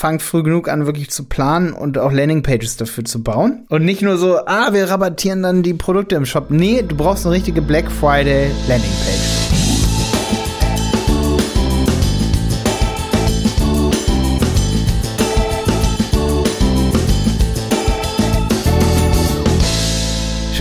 [0.00, 3.66] fangt früh genug an, wirklich zu planen und auch Landingpages dafür zu bauen.
[3.68, 6.46] Und nicht nur so, ah, wir rabattieren dann die Produkte im Shop.
[6.48, 9.39] Nee, du brauchst eine richtige Black Friday Landingpage.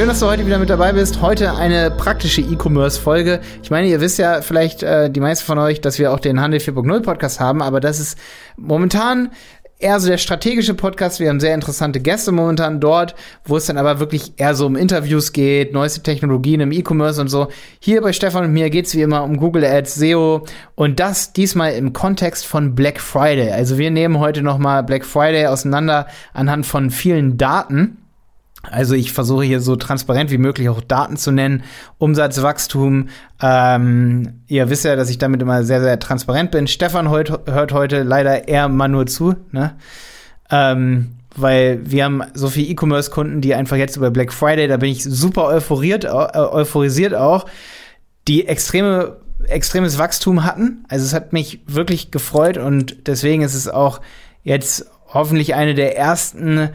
[0.10, 1.22] Dass du heute wieder mit dabei bist.
[1.22, 3.42] Heute eine praktische E-Commerce-Folge.
[3.62, 6.42] Ich meine, ihr wisst ja vielleicht, äh, die meisten von euch, dass wir auch den
[6.42, 8.18] Handel 4.0 Podcast haben, aber das ist
[8.58, 9.30] momentan
[9.78, 11.20] eher so der strategische Podcast.
[11.20, 13.14] Wir haben sehr interessante Gäste momentan dort,
[13.46, 17.28] wo es dann aber wirklich eher so um Interviews geht, neueste Technologien im E-Commerce und
[17.28, 17.50] so.
[17.80, 21.74] Hier bei Stefan und mir geht's wie immer um Google Ads, SEO und das diesmal
[21.74, 23.52] im Kontext von Black Friday.
[23.52, 27.98] Also wir nehmen heute noch mal Black Friday auseinander anhand von vielen Daten
[28.64, 31.64] also ich versuche hier so transparent wie möglich auch Daten zu nennen,
[31.98, 33.08] Umsatzwachstum.
[33.42, 36.68] Ähm, ihr wisst ja, dass ich damit immer sehr, sehr transparent bin.
[36.68, 39.76] Stefan heut, hört heute leider eher mal nur zu, ne?
[40.52, 44.92] Ähm, weil wir haben so viele E-Commerce-Kunden, die einfach jetzt über Black Friday, da bin
[44.92, 47.46] ich super euphoriert, äh, euphorisiert auch,
[48.28, 50.84] die extreme extremes Wachstum hatten.
[50.90, 54.02] Also es hat mich wirklich gefreut und deswegen ist es auch
[54.44, 56.70] jetzt hoffentlich eine der ersten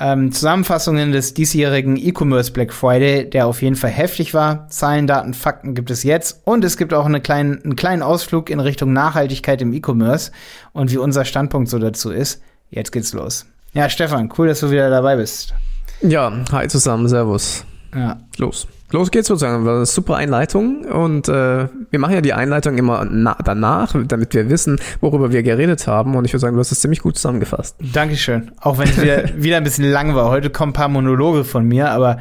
[0.00, 4.66] ähm, Zusammenfassungen des diesjährigen E-Commerce Black Friday, der auf jeden Fall heftig war.
[4.68, 6.40] Zahlen, Daten, Fakten gibt es jetzt.
[6.44, 10.32] Und es gibt auch eine kleinen, einen kleinen Ausflug in Richtung Nachhaltigkeit im E-Commerce
[10.72, 12.42] und wie unser Standpunkt so dazu ist.
[12.70, 13.46] Jetzt geht's los.
[13.74, 15.54] Ja, Stefan, cool, dass du wieder dabei bist.
[16.00, 17.64] Ja, hi zusammen, Servus.
[17.94, 18.18] Ja.
[18.38, 18.66] Los.
[18.92, 19.64] Los geht's sozusagen.
[19.64, 23.06] War eine super Einleitung und äh, wir machen ja die Einleitung immer
[23.44, 26.16] danach, damit wir wissen, worüber wir geredet haben.
[26.16, 27.76] Und ich würde sagen, du hast es ziemlich gut zusammengefasst.
[27.80, 28.50] Dankeschön.
[28.60, 30.28] Auch wenn es wieder, wieder ein bisschen lang war.
[30.30, 32.18] Heute kommen ein paar Monologe von mir, aber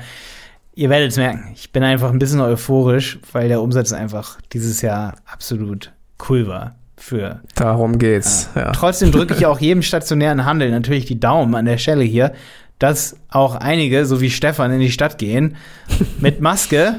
[0.75, 1.51] ihr werdet es merken.
[1.55, 5.91] Ich bin einfach ein bisschen euphorisch, weil der Umsatz einfach dieses Jahr absolut
[6.29, 6.75] cool war.
[6.99, 8.49] Für, Darum geht's.
[8.55, 8.61] Ja.
[8.61, 8.71] Ja.
[8.73, 12.33] Trotzdem drücke ich auch jedem stationären Handel natürlich die Daumen an der Stelle hier,
[12.79, 15.57] dass auch einige, so wie Stefan, in die Stadt gehen
[16.19, 16.95] mit Maske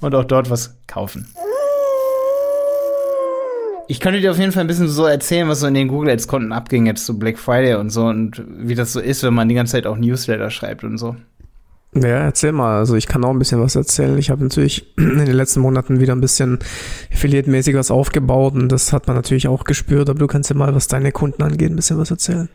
[0.00, 1.26] und auch dort was kaufen.
[3.86, 6.10] Ich könnte dir auf jeden Fall ein bisschen so erzählen, was so in den Google
[6.10, 9.34] Ads Konten abging jetzt so Black Friday und so und wie das so ist, wenn
[9.34, 11.16] man die ganze Zeit auch Newsletter schreibt und so.
[11.94, 12.78] Ja, erzähl mal.
[12.78, 14.18] Also ich kann auch ein bisschen was erzählen.
[14.18, 16.58] Ich habe natürlich in den letzten Monaten wieder ein bisschen
[17.12, 20.08] affiliate-mäßig was aufgebaut und das hat man natürlich auch gespürt.
[20.08, 22.48] Aber du kannst ja mal, was deine Kunden angeht, ein bisschen was erzählen.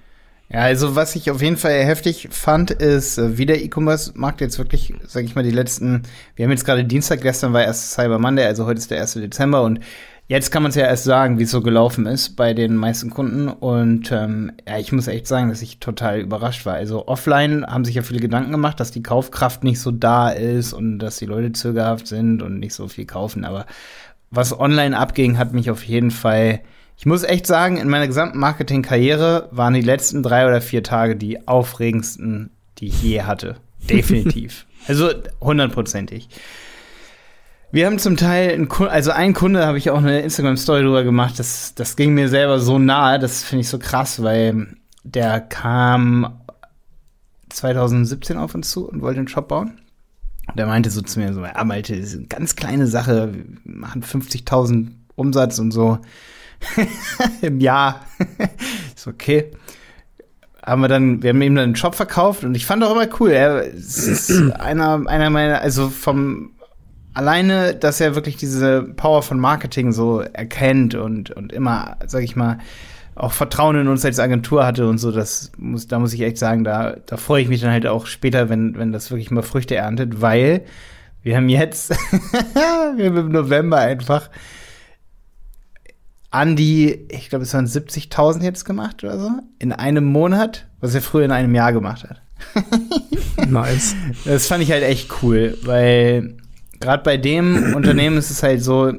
[0.51, 4.57] Ja, also was ich auf jeden Fall heftig fand, ist, äh, wie der E-Commerce-Markt jetzt
[4.57, 6.03] wirklich, sag ich mal, die letzten,
[6.35, 9.13] wir haben jetzt gerade Dienstag, gestern war erst Cyber Monday, also heute ist der 1.
[9.13, 9.79] Dezember und
[10.27, 13.11] jetzt kann man es ja erst sagen, wie es so gelaufen ist bei den meisten
[13.11, 13.47] Kunden.
[13.49, 16.75] Und ähm, ja, ich muss echt sagen, dass ich total überrascht war.
[16.75, 20.73] Also offline haben sich ja viele Gedanken gemacht, dass die Kaufkraft nicht so da ist
[20.73, 23.43] und dass die Leute zögerhaft sind und nicht so viel kaufen.
[23.45, 23.65] Aber
[24.31, 26.61] was online abging, hat mich auf jeden Fall
[26.99, 31.15] ich muss echt sagen, in meiner gesamten Marketing-Karriere waren die letzten drei oder vier Tage
[31.15, 33.55] die aufregendsten, die ich je hatte.
[33.89, 34.65] Definitiv.
[34.87, 36.27] also hundertprozentig.
[37.71, 41.05] Wir haben zum Teil, einen Kunde, also ein Kunde habe ich auch eine Instagram-Story drüber
[41.05, 45.39] gemacht, das, das ging mir selber so nahe, das finde ich so krass, weil der
[45.39, 46.41] kam
[47.47, 49.79] 2017 auf uns zu und wollte einen Shop bauen.
[50.57, 53.45] Der meinte so zu mir so, ja, Malte, das ist eine ganz kleine Sache, wir
[53.63, 55.99] machen 50.000 Umsatz und so.
[57.41, 58.05] im Jahr.
[58.95, 59.51] ist okay.
[60.63, 63.07] Haben wir dann, wir haben ihm dann einen Job verkauft und ich fand auch immer
[63.19, 63.31] cool.
[63.31, 66.51] Er ist einer, einer meiner, also vom
[67.13, 72.35] alleine, dass er wirklich diese Power von Marketing so erkennt und, und immer, sag ich
[72.35, 72.59] mal,
[73.15, 76.37] auch Vertrauen in uns als Agentur hatte und so, das muss, da muss ich echt
[76.37, 79.41] sagen, da, da freue ich mich dann halt auch später, wenn, wenn das wirklich mal
[79.41, 80.63] Früchte erntet, weil
[81.21, 81.89] wir haben jetzt,
[82.95, 84.29] wir haben im November einfach
[86.31, 90.93] an die, ich glaube, es waren 70.000 jetzt gemacht oder so, in einem Monat, was
[90.93, 92.21] er früher in einem Jahr gemacht hat.
[93.49, 93.95] nice.
[94.25, 96.37] Das fand ich halt echt cool, weil
[96.79, 98.93] gerade bei dem Unternehmen ist es halt so,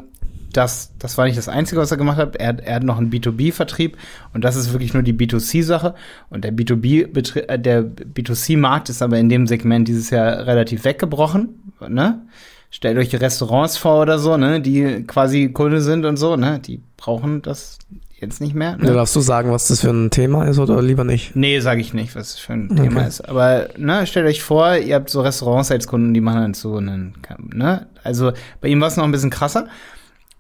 [0.53, 2.35] dass das war nicht das Einzige, was er gemacht hat.
[2.35, 3.97] Er, er hat noch einen B2B-Vertrieb
[4.35, 5.95] und das ist wirklich nur die B2C-Sache.
[6.29, 11.73] Und der B2B, äh, der B2C-Markt ist aber in dem Segment dieses Jahr relativ weggebrochen,
[11.89, 12.23] ne?
[12.71, 16.81] stellt euch Restaurants vor oder so, ne, die quasi Kunde sind und so, ne, die
[17.01, 17.79] brauchen das
[18.19, 18.77] jetzt nicht mehr.
[18.77, 18.89] Ne?
[18.89, 21.35] Ja, darfst du sagen, was das für ein Thema ist oder lieber nicht?
[21.35, 22.83] Nee, sage ich nicht, was das für ein okay.
[22.83, 23.23] Thema ist.
[23.23, 26.77] Aber ne, stellt euch vor, ihr habt so Restaurants als Kunden, die machen dann so
[26.77, 27.15] einen,
[27.53, 27.87] ne?
[28.05, 29.69] Also bei ihm war es noch ein bisschen krasser.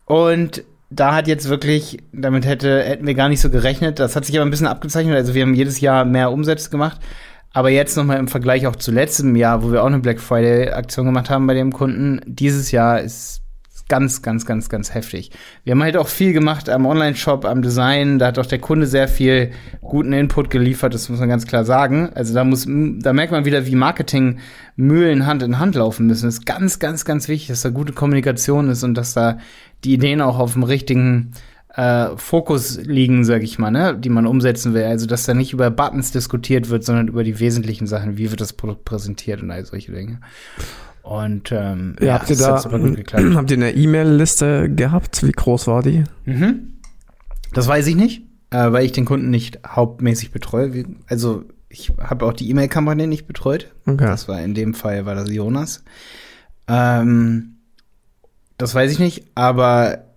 [0.05, 3.99] Und da hat jetzt wirklich, damit hätte, hätten wir gar nicht so gerechnet.
[3.99, 5.17] Das hat sich aber ein bisschen abgezeichnet.
[5.17, 7.01] Also wir haben jedes Jahr mehr Umsätze gemacht.
[7.53, 11.06] Aber jetzt nochmal im Vergleich auch zu letztem Jahr, wo wir auch eine Black Friday-Aktion
[11.06, 13.40] gemacht haben bei dem Kunden, dieses Jahr ist
[13.91, 15.31] ganz, ganz, ganz, ganz heftig.
[15.65, 18.19] Wir haben halt auch viel gemacht am Online-Shop, am Design.
[18.19, 19.51] Da hat auch der Kunde sehr viel
[19.83, 22.09] guten Input geliefert, das muss man ganz klar sagen.
[22.15, 26.27] Also da muss, da merkt man wieder, wie Marketing-Mühlen Hand in Hand laufen müssen.
[26.27, 29.39] Das ist ganz, ganz, ganz wichtig, dass da gute Kommunikation ist und dass da
[29.85, 31.33] die Ideen auch auf dem richtigen
[31.75, 34.85] äh, Fokus liegen, sag ich mal, ne, die man umsetzen will.
[34.85, 38.41] Also, dass da nicht über Buttons diskutiert wird, sondern über die wesentlichen Sachen, wie wird
[38.41, 40.21] das Produkt präsentiert und all solche Dinge.
[41.02, 42.62] Und ähm, ja, habt ihr da
[43.35, 45.26] habt ihr eine E-Mail-Liste gehabt?
[45.26, 46.05] Wie groß war die?
[46.25, 46.75] Mhm.
[47.52, 50.85] Das weiß ich nicht, äh, weil ich den Kunden nicht hauptmäßig betreue.
[51.08, 53.73] Also ich habe auch die E-Mail-Kampagne nicht betreut.
[53.87, 54.05] Okay.
[54.05, 55.85] Das war in dem Fall war das Jonas.
[56.69, 57.56] Ähm,
[58.58, 60.10] das weiß ich nicht, aber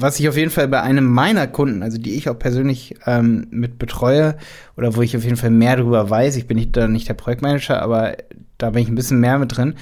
[0.00, 3.48] was ich auf jeden Fall bei einem meiner Kunden, also die ich auch persönlich ähm,
[3.50, 4.36] mit betreue
[4.76, 7.14] oder wo ich auf jeden Fall mehr darüber weiß, ich bin nicht, da nicht der
[7.14, 8.16] Projektmanager, aber
[8.58, 9.74] da bin ich ein bisschen mehr mit drin.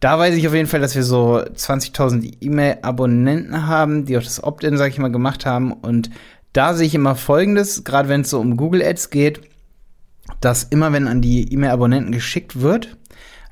[0.00, 4.44] Da weiß ich auf jeden Fall, dass wir so 20.000 E-Mail-Abonnenten haben, die auch das
[4.44, 5.72] Opt-in, sag ich mal, gemacht haben.
[5.72, 6.10] Und
[6.52, 9.40] da sehe ich immer Folgendes, gerade wenn es so um Google Ads geht,
[10.40, 12.98] dass immer wenn an die E-Mail-Abonnenten geschickt wird,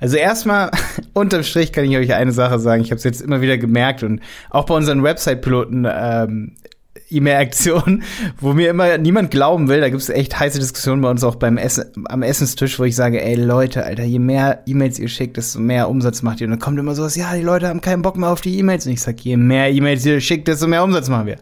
[0.02, 0.72] also erstmal,
[1.12, 2.82] unterm Strich kann ich euch eine Sache sagen.
[2.82, 4.20] Ich habe es jetzt immer wieder gemerkt und
[4.50, 6.52] auch bei unseren Website-Piloten ähm,
[7.08, 8.02] E-Mail-Aktion,
[8.40, 9.80] wo mir immer niemand glauben will.
[9.80, 12.96] Da gibt es echt heiße Diskussionen bei uns auch beim Essen, am Essenstisch, wo ich
[12.96, 16.48] sage, ey Leute, Alter, je mehr E-Mails ihr schickt, desto mehr Umsatz macht ihr.
[16.48, 18.84] Und dann kommt immer sowas, ja, die Leute haben keinen Bock mehr auf die E-Mails.
[18.86, 21.36] Und ich sage, je mehr E-Mails ihr schickt, desto mehr Umsatz machen wir.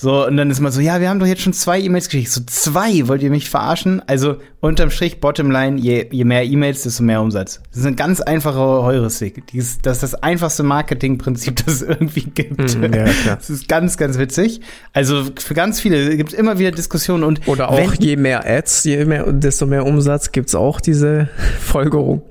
[0.00, 2.30] So, und dann ist man so, ja, wir haben doch jetzt schon zwei E-Mails geschickt.
[2.30, 4.00] So, zwei, wollt ihr mich verarschen?
[4.06, 7.60] Also, unterm Strich, Bottomline, je, je mehr E-Mails, desto mehr Umsatz.
[7.70, 9.42] Das ist eine ganz einfache Heuristik.
[9.82, 12.78] das ist das einfachste Marketingprinzip, das es irgendwie gibt.
[12.78, 13.36] Mm, ja, klar.
[13.36, 14.60] Das ist ganz, ganz witzig.
[14.92, 17.48] Also, für ganz viele gibt es immer wieder Diskussionen und.
[17.48, 21.28] Oder auch je mehr Ads, je mehr, desto mehr Umsatz gibt's auch diese
[21.60, 22.22] Folgerung.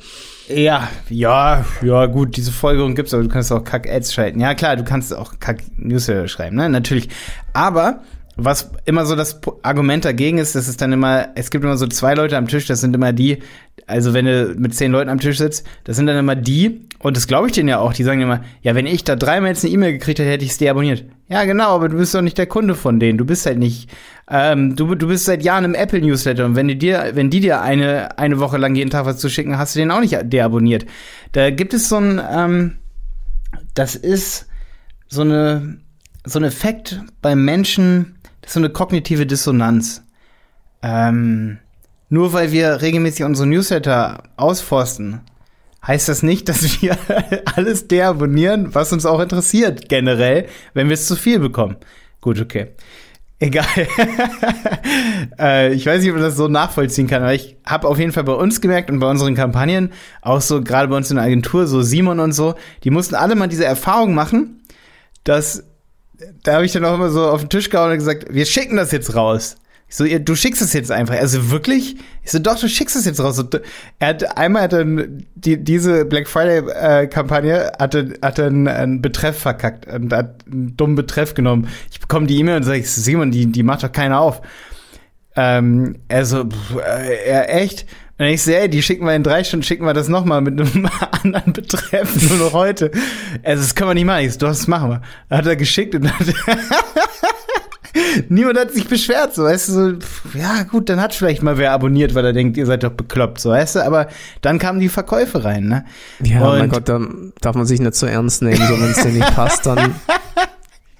[0.49, 4.39] Ja, ja, ja, gut, diese Folgerung gibt's, aber du kannst auch Kack-Ads schalten.
[4.39, 7.09] Ja, klar, du kannst auch Kack-Newsletter schreiben, ne, natürlich.
[7.51, 8.01] Aber
[8.37, 11.87] was immer so das Argument dagegen ist, das ist dann immer, es gibt immer so
[11.87, 13.39] zwei Leute am Tisch, das sind immer die,
[13.87, 17.17] also wenn du mit zehn Leuten am Tisch sitzt, das sind dann immer die, und
[17.17, 19.65] das glaube ich denen ja auch, die sagen immer, ja, wenn ich da dreimal jetzt
[19.65, 21.03] eine E-Mail gekriegt hätte, hätte ich es deabonniert.
[21.29, 23.89] Ja, genau, aber du bist doch nicht der Kunde von denen, du bist halt nicht
[24.29, 27.39] ähm, du, du bist seit Jahren im Apple Newsletter und wenn die dir, wenn die
[27.39, 30.17] dir eine, eine Woche lang jeden Tag was zu schicken, hast du den auch nicht
[30.21, 30.85] deabonniert.
[31.31, 32.77] Da gibt es so ein, ähm,
[33.73, 34.47] das ist
[35.07, 35.77] so eine,
[36.25, 40.03] so ein Effekt beim Menschen, das ist so eine kognitive Dissonanz.
[40.81, 41.59] Ähm,
[42.09, 45.21] nur weil wir regelmäßig unsere Newsletter ausforsten,
[45.85, 46.97] heißt das nicht, dass wir
[47.55, 51.77] alles deabonnieren, was uns auch interessiert, generell, wenn wir es zu viel bekommen.
[52.19, 52.73] Gut, okay.
[53.39, 53.65] Egal.
[55.39, 58.11] äh, ich weiß nicht, ob man das so nachvollziehen kann, aber ich habe auf jeden
[58.11, 61.25] Fall bei uns gemerkt und bei unseren Kampagnen, auch so gerade bei uns in der
[61.25, 64.63] Agentur, so Simon und so, die mussten alle mal diese Erfahrung machen,
[65.23, 65.63] dass
[66.43, 68.77] da habe ich dann auch immer so auf den Tisch gehauen und gesagt, wir schicken
[68.77, 69.55] das jetzt raus.
[69.89, 71.15] Ich so, ihr, du schickst es jetzt einfach.
[71.15, 71.95] Also wirklich?
[72.23, 73.39] Ich so, doch, du schickst es jetzt raus.
[73.39, 73.61] Und
[73.99, 79.39] er hat einmal hat er die, diese Black Friday äh, hatte, hatte einen, einen Betreff
[79.39, 81.69] verkackt und hat einen dummen Betreff genommen.
[81.89, 84.41] Ich bekomme die E-Mail und sage, Simon, die, die macht doch keiner auf.
[85.37, 87.85] Ähm, er so, pff, äh, echt?
[88.17, 90.59] Und ich so, ey, die schicken wir in drei Stunden, schicken wir das nochmal mit
[90.59, 90.89] einem
[91.23, 92.91] anderen Betreff, nur noch heute.
[93.43, 94.25] Also, das können wir nicht machen.
[94.25, 95.01] Ich so, doch, das machen wir.
[95.29, 96.25] Hat er geschickt und hat
[98.29, 101.71] Niemand hat sich beschwert, so, weißt du, so, ja, gut, dann hat vielleicht mal wer
[101.71, 104.07] abonniert, weil er denkt, ihr seid doch bekloppt, so, weißt du, aber
[104.41, 105.85] dann kamen die Verkäufe rein, ne?
[106.23, 109.01] Ja, Und mein Gott, dann darf man sich nicht so ernst nehmen, so, wenn es
[109.01, 109.95] dir nicht passt, dann, dann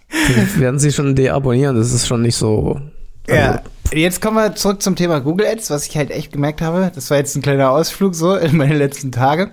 [0.60, 2.80] werden sie schon deabonnieren, das ist schon nicht so.
[3.28, 3.62] Also, ja.
[3.94, 6.92] Jetzt kommen wir zurück zum Thema Google Ads, was ich halt echt gemerkt habe.
[6.94, 9.52] Das war jetzt ein kleiner Ausflug so in meine letzten Tage.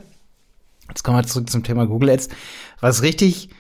[0.89, 2.31] Jetzt kommen wir zurück zum Thema Google Ads.
[2.81, 3.51] Was richtig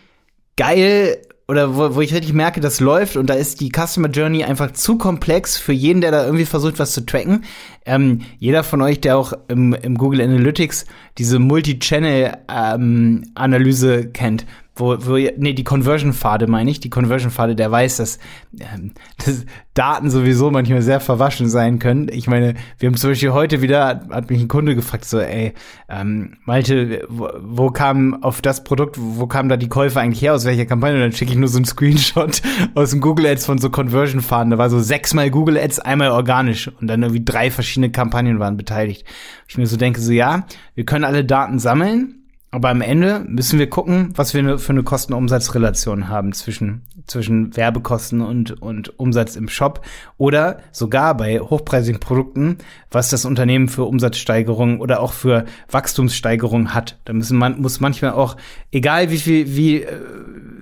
[0.57, 4.45] geil oder wo, wo ich richtig merke, das läuft und da ist die Customer Journey
[4.45, 7.45] einfach zu komplex für jeden, der da irgendwie versucht, was zu tracken.
[7.85, 10.87] Ähm, jeder von euch, der auch im, im Google Analytics
[11.19, 17.99] diese Multi-Channel-Analyse ähm, kennt, wo, wo nee, die Conversion-Pfade meine ich, die Conversion-Pfade, der weiß,
[17.99, 18.19] dass,
[18.59, 18.93] ähm,
[19.25, 22.09] dass Daten sowieso manchmal sehr verwaschen sein können.
[22.11, 25.55] Ich meine, wir haben zum Beispiel heute wieder, hat, mich ein Kunde gefragt, so, ey,
[25.89, 30.35] ähm, Malte, wo, wo kam auf das Produkt, wo kam da die Käufe eigentlich her,
[30.35, 30.97] aus welcher Kampagne?
[30.97, 32.43] Und dann schicke ich nur so einen Screenshot
[32.75, 34.51] aus dem Google Ads von so Conversion-Pfaden.
[34.51, 38.57] Da war so sechsmal Google Ads, einmal organisch und dann irgendwie drei verschiedene Kampagnen waren
[38.57, 39.05] beteiligt.
[39.47, 42.24] Ich mir so denke, so, ja, wir können alle Daten sammeln,
[42.55, 48.21] Aber am Ende müssen wir gucken, was wir für eine Kosten-Umsatz-Relation haben zwischen, zwischen Werbekosten
[48.21, 49.85] und, und Umsatz im Shop
[50.19, 52.59] oder sogar bei hochpreisigen Produkten,
[52.93, 56.97] was das Unternehmen für Umsatzsteigerungen oder auch für Wachstumssteigerungen hat.
[57.07, 58.37] Da müssen man, muss manchmal auch,
[58.71, 59.99] egal wie viel, wie, äh,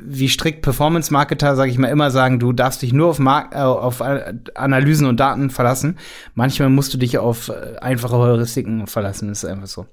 [0.06, 3.58] wie strikt Performance-Marketer, sage ich mal, immer sagen, du darfst dich nur auf, Mark äh,
[3.58, 4.02] auf
[4.54, 5.98] Analysen und Daten verlassen.
[6.34, 9.28] Manchmal musst du dich auf äh, einfache Heuristiken verlassen.
[9.28, 9.84] Das ist einfach so.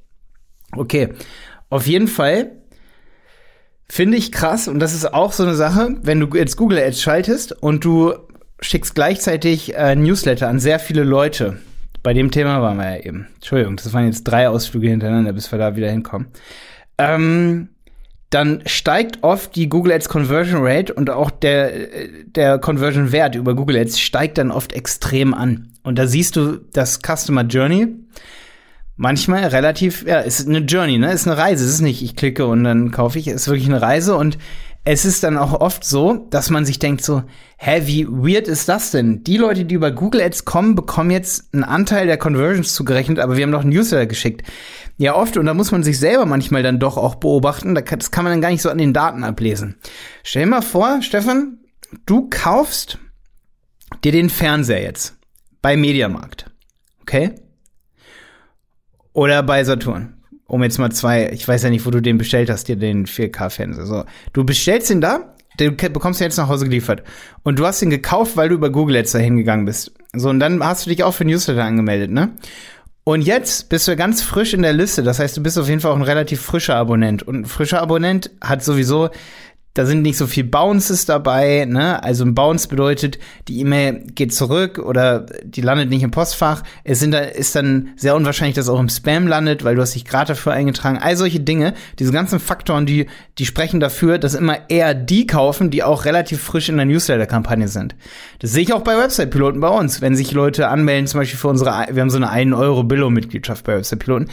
[0.75, 1.09] Okay.
[1.69, 2.51] Auf jeden Fall
[3.88, 7.01] finde ich krass und das ist auch so eine Sache, wenn du jetzt Google Ads
[7.01, 8.13] schaltest und du
[8.61, 11.57] schickst gleichzeitig äh, Newsletter an sehr viele Leute.
[12.03, 13.27] Bei dem Thema waren wir ja eben.
[13.35, 16.27] Entschuldigung, das waren jetzt drei Ausflüge hintereinander, bis wir da wieder hinkommen.
[16.97, 17.69] Ähm,
[18.29, 21.71] dann steigt oft die Google Ads Conversion Rate und auch der,
[22.25, 25.71] der Conversion Wert über Google Ads steigt dann oft extrem an.
[25.83, 27.88] Und da siehst du das Customer Journey
[28.99, 31.13] manchmal relativ, ja, ist eine Journey, ne?
[31.13, 31.63] Ist eine Reise.
[31.63, 33.27] Es ist nicht, ich klicke und dann kaufe ich.
[33.27, 34.37] Es ist wirklich eine Reise und
[34.83, 37.23] es ist dann auch oft so, dass man sich denkt so,
[37.57, 39.23] hä, wie weird ist das denn?
[39.23, 43.37] Die Leute, die über Google Ads kommen, bekommen jetzt einen Anteil der Conversions zugerechnet, aber
[43.37, 44.43] wir haben doch einen Newsletter geschickt.
[44.97, 48.25] Ja, oft, und da muss man sich selber manchmal dann doch auch beobachten, das kann
[48.25, 49.77] man dann gar nicht so an den Daten ablesen.
[50.23, 51.59] Stell dir mal vor, Stefan,
[52.05, 52.97] du kaufst
[54.03, 55.15] dir den Fernseher jetzt
[55.61, 56.51] bei Mediamarkt.
[57.01, 57.35] Okay?
[59.13, 60.15] Oder bei Saturn.
[60.45, 63.05] Um jetzt mal zwei, ich weiß ja nicht, wo du den bestellt hast, dir den
[63.05, 63.85] 4K-Fernseher.
[63.85, 67.03] So, du bestellst den da, den bekommst du jetzt nach Hause geliefert.
[67.43, 69.91] Und du hast den gekauft, weil du über Google jetzt da hingegangen bist.
[70.13, 72.31] So, und dann hast du dich auch für Newsletter angemeldet, ne?
[73.03, 75.01] Und jetzt bist du ganz frisch in der Liste.
[75.01, 77.23] Das heißt, du bist auf jeden Fall auch ein relativ frischer Abonnent.
[77.23, 79.09] Und ein frischer Abonnent hat sowieso
[79.79, 82.03] da sind nicht so viel Bounces dabei, ne?
[82.03, 83.17] Also ein Bounce bedeutet,
[83.48, 86.63] die E-Mail geht zurück oder die landet nicht im Postfach.
[86.83, 90.03] Es sind ist dann sehr unwahrscheinlich, dass auch im Spam landet, weil du hast dich
[90.03, 90.98] gerade dafür eingetragen.
[91.01, 93.05] All solche Dinge, diese ganzen Faktoren, die,
[93.38, 97.69] die sprechen dafür, dass immer eher die kaufen, die auch relativ frisch in der Newsletter-Kampagne
[97.69, 97.95] sind.
[98.39, 100.01] Das sehe ich auch bei Website-Piloten bei uns.
[100.01, 103.63] Wenn sich Leute anmelden, zum Beispiel für unsere, wir haben so eine 1 Euro Billo-Mitgliedschaft
[103.63, 104.27] bei Website-Piloten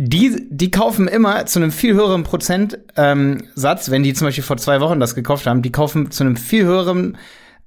[0.00, 3.42] die, die kaufen immer zu einem viel höheren Prozentsatz, ähm,
[3.88, 6.64] wenn die zum Beispiel vor zwei Wochen das gekauft haben, die kaufen zu einem viel
[6.64, 7.18] höheren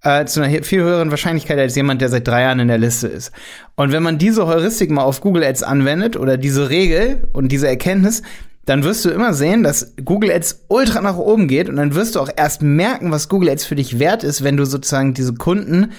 [0.02, 3.08] äh, zu einer viel höheren Wahrscheinlichkeit als jemand, der seit drei Jahren in der Liste
[3.08, 3.34] ist.
[3.76, 7.68] Und wenn man diese Heuristik mal auf Google Ads anwendet oder diese Regel und diese
[7.68, 8.24] Erkenntnis,
[8.66, 12.16] dann wirst du immer sehen, dass Google Ads ultra nach oben geht und dann wirst
[12.16, 15.34] du auch erst merken, was Google Ads für dich wert ist, wenn du sozusagen diese
[15.34, 15.92] Kunden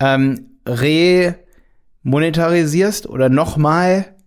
[0.00, 4.17] ähm, remonetarisierst oder nochmal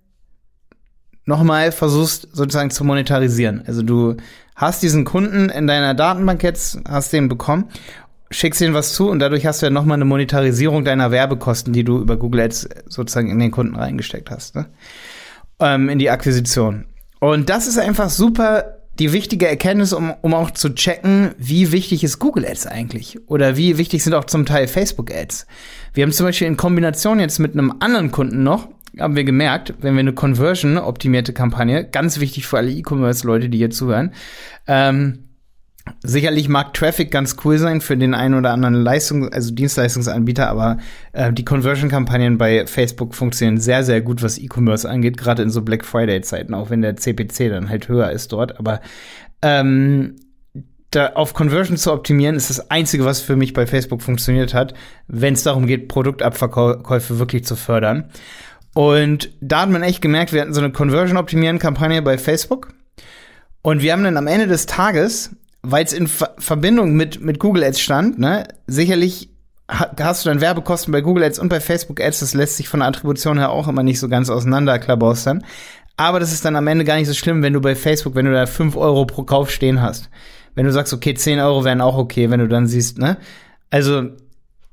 [1.26, 3.64] nochmal versuchst sozusagen zu monetarisieren.
[3.66, 4.18] Also du
[4.56, 7.66] hast diesen Kunden in deiner Datenbank jetzt, hast den bekommen,
[8.32, 11.84] schickst ihm was zu und dadurch hast du ja nochmal eine Monetarisierung deiner Werbekosten, die
[11.84, 14.68] du über Google Ads sozusagen in den Kunden reingesteckt hast, ne?
[15.60, 16.86] ähm, in die Akquisition.
[17.20, 22.04] Und das ist einfach super die wichtige Erkenntnis, um, um auch zu checken, wie wichtig
[22.04, 23.20] ist Google Ads eigentlich?
[23.28, 25.48] Oder wie wichtig sind auch zum Teil Facebook Ads?
[25.94, 28.70] Wir haben zum Beispiel in Kombination jetzt mit einem anderen Kunden noch,
[29.00, 33.72] haben wir gemerkt, wenn wir eine Conversion-optimierte Kampagne, ganz wichtig für alle E-Commerce-Leute, die hier
[33.72, 34.14] zuhören,
[34.68, 35.26] ähm,
[36.04, 40.78] Sicherlich mag Traffic ganz cool sein für den einen oder anderen Leistung, also Dienstleistungsanbieter, aber
[41.12, 45.64] äh, die Conversion-Kampagnen bei Facebook funktionieren sehr, sehr gut, was E-Commerce angeht, gerade in so
[45.64, 48.60] Black Friday-Zeiten, auch wenn der CPC dann halt höher ist dort.
[48.60, 48.80] Aber
[49.42, 50.18] ähm,
[50.92, 54.76] da auf Conversion zu optimieren, ist das Einzige, was für mich bei Facebook funktioniert hat,
[55.08, 58.12] wenn es darum geht, Produktabverkäufe wirklich zu fördern.
[58.74, 62.74] Und da hat man echt gemerkt, wir hatten so eine Conversion-Optimieren-Kampagne bei Facebook.
[63.62, 67.40] Und wir haben dann am Ende des Tages, weil es in Ver Verbindung mit, mit
[67.40, 69.30] Google Ads stand, ne, sicherlich
[69.68, 72.20] hast du dann Werbekosten bei Google Ads und bei Facebook Ads.
[72.20, 75.44] Das lässt sich von der Attribution her auch immer nicht so ganz auseinanderklabaustern.
[75.98, 78.26] Aber das ist dann am Ende gar nicht so schlimm, wenn du bei Facebook, wenn
[78.26, 80.10] du da 5 Euro pro Kauf stehen hast.
[80.56, 83.18] Wenn du sagst, okay, 10 Euro wären auch okay, wenn du dann siehst, ne?
[83.70, 84.10] Also,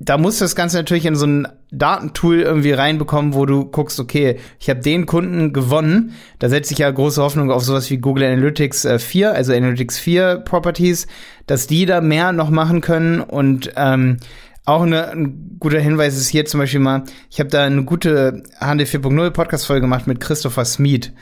[0.00, 3.98] da musst du das Ganze natürlich in so ein Datentool irgendwie reinbekommen, wo du guckst,
[3.98, 6.12] okay, ich habe den Kunden gewonnen.
[6.38, 9.98] Da setze ich ja große Hoffnung auf sowas wie Google Analytics 4, äh, also Analytics
[9.98, 11.08] 4 Properties,
[11.46, 14.18] dass die da mehr noch machen können und ähm,
[14.64, 18.42] auch eine, ein guter Hinweis ist hier zum Beispiel mal, ich habe da eine gute
[18.60, 21.12] HD 4.0 Podcast-Folge gemacht mit Christopher Smeed.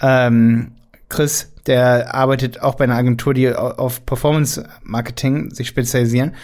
[0.00, 0.72] Ähm,
[1.10, 6.34] Chris, der arbeitet auch bei einer Agentur, die auf Performance Marketing sich spezialisieren.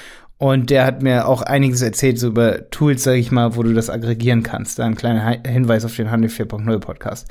[0.41, 3.75] Und der hat mir auch einiges erzählt so über Tools, sag ich mal, wo du
[3.75, 4.79] das aggregieren kannst.
[4.79, 7.29] Da ein kleiner Hinweis auf den Handel 4.0 Podcast.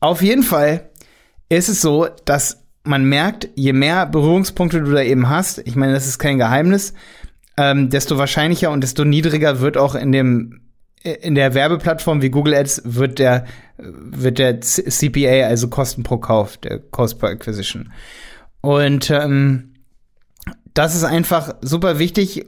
[0.00, 0.90] Auf jeden Fall
[1.48, 5.92] ist es so, dass man merkt, je mehr Berührungspunkte du da eben hast, ich meine,
[5.92, 6.94] das ist kein Geheimnis,
[7.56, 10.62] ähm, desto wahrscheinlicher und desto niedriger wird auch in dem
[11.04, 13.44] in der Werbeplattform wie Google Ads wird der,
[13.76, 17.92] wird der CPA, also Kosten pro Kauf, der Cost per Acquisition.
[18.62, 19.74] Und ähm,
[20.78, 22.46] das ist einfach super wichtig,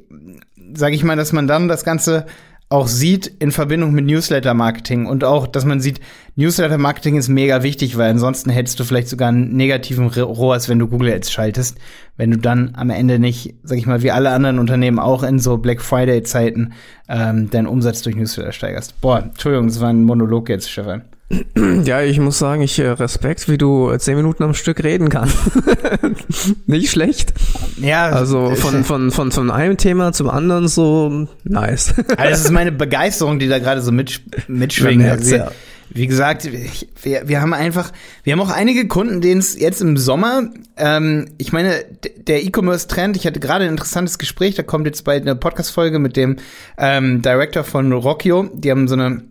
[0.72, 2.26] sage ich mal, dass man dann das Ganze
[2.68, 5.98] auch sieht in Verbindung mit Newsletter-Marketing und auch, dass man sieht,
[6.36, 10.86] Newsletter-Marketing ist mega wichtig, weil ansonsten hättest du vielleicht sogar einen negativen ROAS, wenn du
[10.86, 11.78] Google Ads schaltest,
[12.16, 15.40] wenn du dann am Ende nicht, sag ich mal, wie alle anderen Unternehmen auch in
[15.40, 16.74] so Black Friday-Zeiten
[17.08, 19.00] ähm, deinen Umsatz durch Newsletter steigerst.
[19.00, 21.02] Boah, Entschuldigung, das war ein Monolog jetzt, Stefan.
[21.84, 25.36] Ja, ich muss sagen, ich äh, Respekt, wie du zehn Minuten am Stück reden kannst.
[26.66, 27.32] Nicht schlecht.
[27.80, 28.08] Ja.
[28.10, 31.94] Also von, von, von, von einem Thema zum anderen so nice.
[32.16, 35.04] Also das ist meine Begeisterung, die da gerade so mit, mitschwingt.
[35.04, 35.50] Also, ja.
[35.92, 36.48] Wie gesagt,
[37.02, 41.26] wir, wir haben einfach, wir haben auch einige Kunden, denen es jetzt im Sommer, ähm,
[41.36, 41.84] ich meine,
[42.28, 46.16] der E-Commerce-Trend, ich hatte gerade ein interessantes Gespräch, da kommt jetzt bald eine Podcast-Folge mit
[46.16, 46.36] dem
[46.78, 49.22] ähm, Director von Rockio, die haben so eine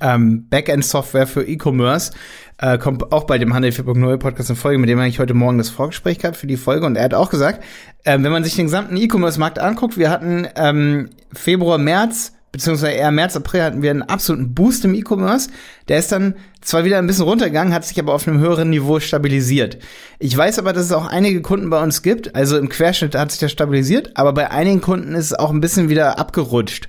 [0.00, 2.12] ähm, Backend-Software für E-Commerce.
[2.58, 5.34] Äh, kommt auch bei dem Handel 4.0 Podcast eine Folge, mit dem habe ich heute
[5.34, 7.64] Morgen das Vorgespräch gehabt für die Folge und er hat auch gesagt,
[8.04, 13.10] äh, wenn man sich den gesamten E-Commerce-Markt anguckt, wir hatten ähm, Februar, März, beziehungsweise eher
[13.10, 15.50] März, April hatten wir einen absoluten Boost im E-Commerce.
[15.88, 19.00] Der ist dann zwar wieder ein bisschen runtergegangen, hat sich aber auf einem höheren Niveau
[19.00, 19.78] stabilisiert.
[20.20, 23.32] Ich weiß aber, dass es auch einige Kunden bei uns gibt, also im Querschnitt hat
[23.32, 26.88] sich das stabilisiert, aber bei einigen Kunden ist es auch ein bisschen wieder abgerutscht.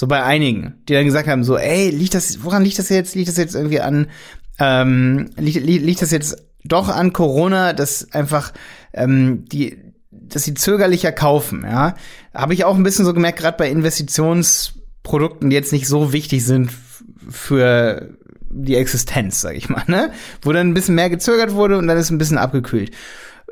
[0.00, 3.14] So bei einigen, die dann gesagt haben, so, ey, liegt das, woran liegt das jetzt?
[3.14, 4.06] Liegt das jetzt irgendwie an,
[4.58, 8.54] ähm, liegt, liegt das jetzt doch an Corona, dass einfach
[8.94, 9.76] ähm, die,
[10.10, 11.96] dass sie zögerlicher kaufen, ja?
[12.32, 16.46] Habe ich auch ein bisschen so gemerkt, gerade bei Investitionsprodukten, die jetzt nicht so wichtig
[16.46, 16.70] sind
[17.28, 18.16] für
[18.48, 20.12] die Existenz, sag ich mal, ne?
[20.40, 22.92] Wo dann ein bisschen mehr gezögert wurde und dann ist ein bisschen abgekühlt.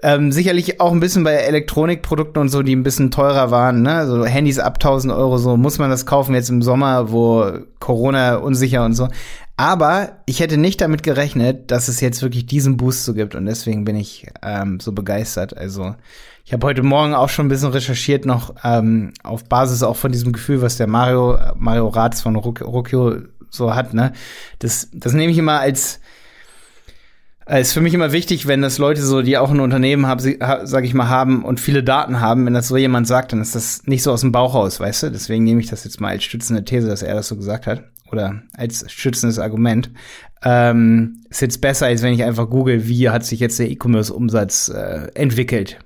[0.03, 4.07] Ähm, sicherlich auch ein bisschen bei Elektronikprodukten und so, die ein bisschen teurer waren, ne?
[4.07, 7.51] So Handys ab 1000 Euro, so muss man das kaufen jetzt im Sommer, wo
[7.81, 9.09] Corona unsicher und so.
[9.57, 13.45] Aber ich hätte nicht damit gerechnet, dass es jetzt wirklich diesen Boost so gibt und
[13.45, 15.57] deswegen bin ich ähm, so begeistert.
[15.57, 15.97] Also
[16.45, 20.13] ich habe heute Morgen auch schon ein bisschen recherchiert, noch ähm, auf Basis auch von
[20.13, 23.17] diesem Gefühl, was der Mario Mario Ratz von Rokio
[23.51, 23.95] so hat.
[23.95, 24.13] Ne,
[24.61, 25.99] das das nehme ich immer als
[27.57, 30.21] ist für mich immer wichtig, wenn das Leute so, die auch ein Unternehmen haben,
[30.65, 33.55] sag ich mal, haben und viele Daten haben, wenn das so jemand sagt, dann ist
[33.55, 35.11] das nicht so aus dem Bauch raus, weißt du?
[35.11, 37.85] Deswegen nehme ich das jetzt mal als stützende These, dass er das so gesagt hat.
[38.13, 39.91] Oder als stützendes Argument.
[40.43, 44.69] Ähm, ist jetzt besser, als wenn ich einfach google, wie hat sich jetzt der E-Commerce-Umsatz
[44.69, 45.79] äh, entwickelt.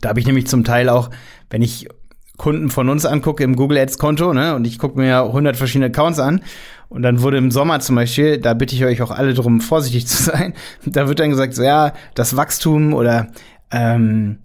[0.00, 1.10] Da habe ich nämlich zum Teil auch,
[1.50, 1.88] wenn ich
[2.36, 5.86] Kunden von uns angucke im Google Ads Konto, ne, und ich gucke mir 100 verschiedene
[5.86, 6.40] Accounts an
[6.88, 10.06] und dann wurde im Sommer zum Beispiel, da bitte ich euch auch alle drum, vorsichtig
[10.06, 13.28] zu sein, da wird dann gesagt, so ja, das Wachstum oder
[13.70, 14.38] ähm,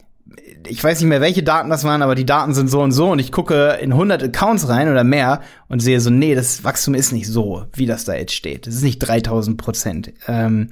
[0.67, 3.11] ich weiß nicht mehr, welche Daten das waren, aber die Daten sind so und so
[3.11, 6.95] und ich gucke in 100 Accounts rein oder mehr und sehe so, nee, das Wachstum
[6.95, 8.67] ist nicht so, wie das da jetzt steht.
[8.67, 10.13] Das ist nicht 3000 Prozent.
[10.27, 10.69] Ähm,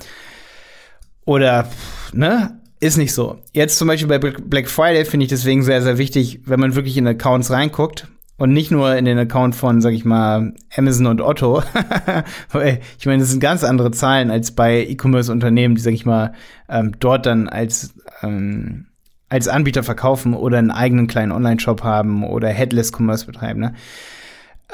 [1.26, 1.70] oder,
[2.14, 2.60] ne?
[2.80, 3.40] Ist nicht so.
[3.54, 6.96] Jetzt zum Beispiel bei Black Friday finde ich deswegen sehr, sehr wichtig, wenn man wirklich
[6.96, 11.22] in Accounts reinguckt und nicht nur in den Account von, sag ich mal, Amazon und
[11.22, 11.64] Otto.
[13.00, 16.34] ich meine, das sind ganz andere Zahlen als bei E-Commerce-Unternehmen, die, sag ich mal,
[16.70, 18.88] ähm, dort dann als ähm,
[19.30, 23.60] als Anbieter verkaufen oder einen eigenen kleinen Online-Shop haben oder Headless Commerce betreiben.
[23.60, 23.74] Ne?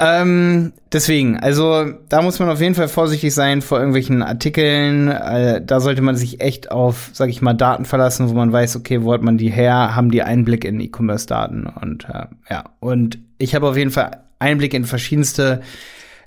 [0.00, 5.08] Ähm, deswegen, also da muss man auf jeden Fall vorsichtig sein vor irgendwelchen Artikeln.
[5.08, 8.74] Äh, da sollte man sich echt auf, sag ich mal, Daten verlassen, wo man weiß,
[8.76, 12.64] okay, wo hat man die her, haben die Einblick in E-Commerce-Daten und äh, ja.
[12.80, 15.60] Und ich habe auf jeden Fall Einblick in verschiedenste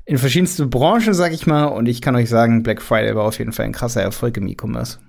[0.06, 3.40] in verschiedenste Branchen, sag ich mal, und ich kann euch sagen, Black Friday war auf
[3.40, 5.00] jeden Fall ein krasser Erfolg im E-Commerce.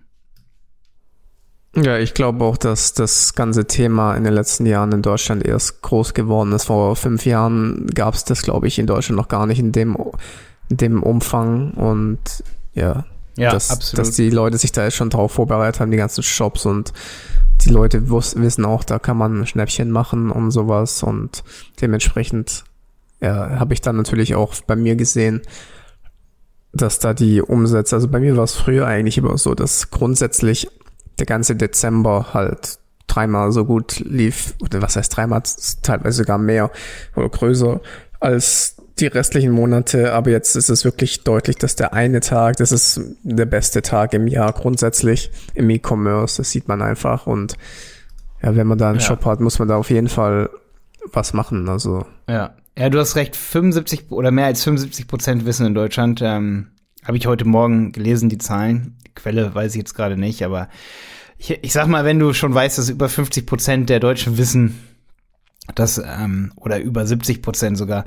[1.83, 5.83] Ja, ich glaube auch, dass das ganze Thema in den letzten Jahren in Deutschland erst
[5.83, 6.65] groß geworden ist.
[6.65, 9.97] Vor fünf Jahren gab es das, glaube ich, in Deutschland noch gar nicht in dem,
[10.69, 11.73] in dem Umfang.
[11.73, 12.19] Und
[12.75, 13.05] ja,
[13.37, 14.07] ja dass, absolut.
[14.07, 16.93] dass die Leute sich da jetzt schon drauf vorbereitet haben, die ganzen Shops und
[17.63, 21.03] die Leute wissen auch, da kann man Schnäppchen machen und sowas.
[21.03, 21.45] Und
[21.81, 22.65] dementsprechend
[23.21, 25.43] ja, habe ich dann natürlich auch bei mir gesehen,
[26.73, 30.69] dass da die Umsätze, also bei mir war es früher eigentlich immer so, dass grundsätzlich
[31.19, 35.43] der ganze Dezember halt dreimal so gut lief, oder was heißt dreimal,
[35.83, 36.71] teilweise sogar mehr
[37.17, 37.81] oder größer
[38.21, 42.73] als die restlichen Monate, aber jetzt ist es wirklich deutlich, dass der eine Tag, das
[42.73, 47.57] ist der beste Tag im Jahr grundsätzlich im E-Commerce, das sieht man einfach und
[48.43, 49.05] ja, wenn man da einen ja.
[49.05, 50.51] Shop hat, muss man da auf jeden Fall
[51.13, 52.05] was machen, also.
[52.29, 52.55] Ja.
[52.77, 56.69] Ja, du hast recht, 75 oder mehr als 75 Prozent Wissen in Deutschland, ähm,
[57.05, 58.97] habe ich heute Morgen gelesen, die Zahlen.
[59.19, 60.69] Quelle weiß ich jetzt gerade nicht, aber
[61.39, 64.79] ich, ich sag mal, wenn du schon weißt, dass über 50 Prozent der Deutschen wissen,
[65.75, 68.05] dass, ähm, oder über 70 Prozent sogar,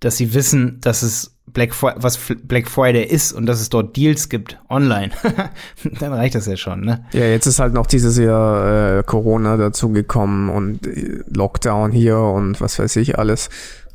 [0.00, 4.28] dass sie wissen, dass es Black was Black Friday ist und dass es dort Deals
[4.28, 5.10] gibt online,
[6.00, 7.04] dann reicht das ja schon, ne?
[7.12, 12.60] Ja, jetzt ist halt noch dieses Jahr äh, Corona dazugekommen und äh, Lockdown hier und
[12.60, 13.50] was weiß ich alles.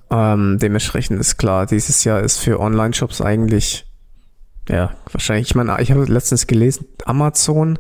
[0.10, 3.87] Ähm, dementsprechend ist klar, dieses Jahr ist für Online-Shops eigentlich,
[4.70, 7.80] ja, wahrscheinlich, ich meine, ich habe letztens gelesen, Amazon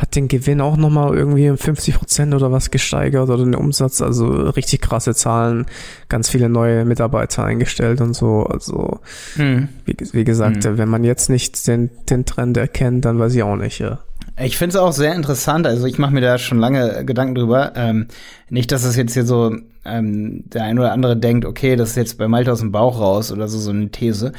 [0.00, 4.00] hat den Gewinn auch nochmal irgendwie um 50 Prozent oder was gesteigert oder den Umsatz,
[4.00, 5.66] also richtig krasse Zahlen,
[6.08, 9.00] ganz viele neue Mitarbeiter eingestellt und so, also
[9.34, 9.68] hm.
[9.84, 10.78] wie, wie, gesagt, hm.
[10.78, 13.98] wenn man jetzt nicht den, den Trend erkennt, dann weiß ich auch nicht, ja.
[14.38, 17.72] Ich finde es auch sehr interessant, also ich mache mir da schon lange Gedanken drüber,
[17.76, 18.06] ähm,
[18.48, 21.96] nicht, dass es jetzt hier so ähm, der ein oder andere denkt, okay, das ist
[21.96, 24.32] jetzt bei Malte aus dem Bauch raus oder so, so eine These,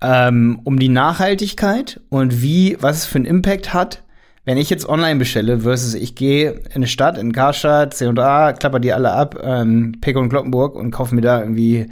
[0.00, 4.02] ähm, um die Nachhaltigkeit und wie, was es für einen Impact hat,
[4.44, 8.78] wenn ich jetzt online bestelle versus ich gehe in eine Stadt, in Karstadt, C&A, klapper
[8.78, 11.88] die alle ab, ähm, Pick und Kloppenburg und kaufe mir da irgendwie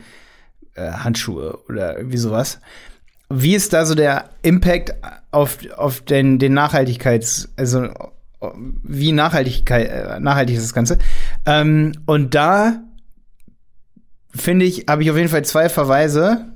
[0.74, 2.60] äh, Handschuhe oder irgendwie sowas.
[3.28, 4.94] Wie ist da so der Impact
[5.32, 7.88] auf, auf den, den Nachhaltigkeits, also
[8.82, 10.98] wie Nachhaltigkeit, äh, nachhaltig ist das Ganze?
[11.46, 12.80] Ähm, und da
[14.34, 16.52] finde ich, habe ich auf jeden Fall zwei Verweise.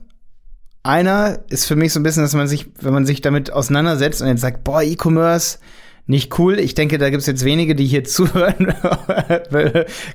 [0.82, 4.22] Einer ist für mich so ein bisschen, dass man sich, wenn man sich damit auseinandersetzt
[4.22, 5.58] und jetzt sagt, boah, E-Commerce,
[6.06, 6.58] nicht cool.
[6.58, 8.74] Ich denke, da gibt's jetzt wenige, die hier zuhören.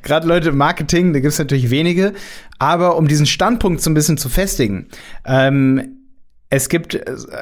[0.02, 2.14] Gerade Leute im Marketing, da gibt's natürlich wenige.
[2.60, 4.88] Aber um diesen Standpunkt so ein bisschen zu festigen,
[5.26, 6.00] ähm,
[6.50, 7.00] es gibt,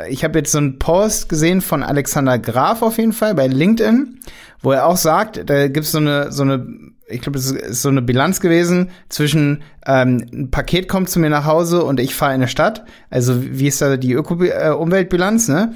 [0.07, 4.19] ich habe jetzt so einen Post gesehen von Alexander Graf auf jeden Fall bei LinkedIn,
[4.61, 6.65] wo er auch sagt, da gibt's so eine, so eine,
[7.11, 11.29] ich glaube, es ist so eine Bilanz gewesen zwischen ähm, ein Paket kommt zu mir
[11.29, 12.83] nach Hause und ich fahre in der Stadt.
[13.09, 15.73] Also wie ist da die Öko-Umweltbilanz, äh, ne?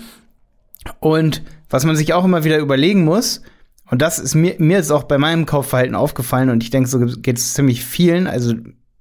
[1.00, 3.42] Und was man sich auch immer wieder überlegen muss,
[3.90, 7.00] und das ist mir, mir ist auch bei meinem Kaufverhalten aufgefallen und ich denke, so
[7.00, 8.28] geht es ziemlich vielen.
[8.28, 8.54] Also,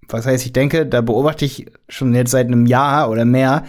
[0.08, 3.64] was heißt, ich denke, da beobachte ich schon jetzt seit einem Jahr oder mehr,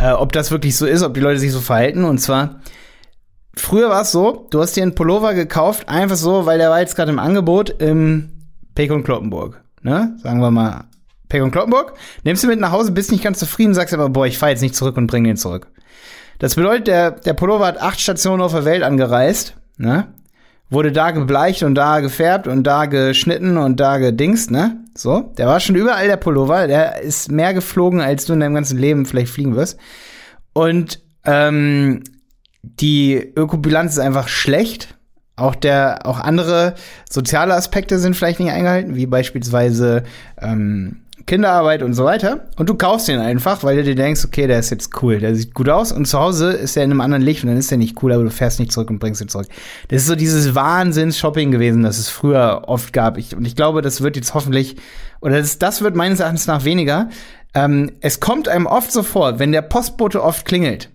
[0.00, 2.04] äh, ob das wirklich so ist, ob die Leute sich so verhalten.
[2.04, 2.60] Und zwar,
[3.60, 6.80] früher war es so, du hast dir einen Pullover gekauft, einfach so, weil der war
[6.80, 8.30] jetzt gerade im Angebot im
[8.74, 9.62] Pek und Kloppenburg.
[9.82, 10.16] Ne?
[10.22, 10.84] Sagen wir mal,
[11.28, 11.94] Pek und Kloppenburg.
[12.24, 14.62] Nimmst du mit nach Hause, bist nicht ganz zufrieden, sagst aber, boah, ich fahr jetzt
[14.62, 15.68] nicht zurück und bring den zurück.
[16.38, 20.06] Das bedeutet, der, der Pullover hat acht Stationen auf der Welt angereist, ne?
[20.70, 24.76] Wurde da gebleicht und da gefärbt und da geschnitten und da gedingst, ne?
[24.94, 26.66] So, der war schon überall der Pullover.
[26.66, 29.78] Der ist mehr geflogen, als du in deinem ganzen Leben vielleicht fliegen wirst.
[30.52, 32.02] Und ähm,
[32.62, 34.94] die Ökobilanz ist einfach schlecht.
[35.36, 36.74] Auch der, auch andere
[37.08, 40.02] soziale Aspekte sind vielleicht nicht eingehalten, wie beispielsweise
[40.40, 42.48] ähm, Kinderarbeit und so weiter.
[42.56, 45.36] Und du kaufst den einfach, weil du dir denkst, okay, der ist jetzt cool, der
[45.36, 45.92] sieht gut aus.
[45.92, 48.12] Und zu Hause ist er in einem anderen Licht und dann ist der nicht cool,
[48.12, 49.46] aber du fährst nicht zurück und bringst ihn zurück.
[49.88, 53.18] Das ist so dieses Wahnsinns-Shopping gewesen, das es früher oft gab.
[53.18, 54.76] Ich, und ich glaube, das wird jetzt hoffentlich,
[55.20, 57.10] oder das, das wird meines Erachtens nach weniger.
[57.54, 60.90] Ähm, es kommt einem oft so vor, wenn der Postbote oft klingelt,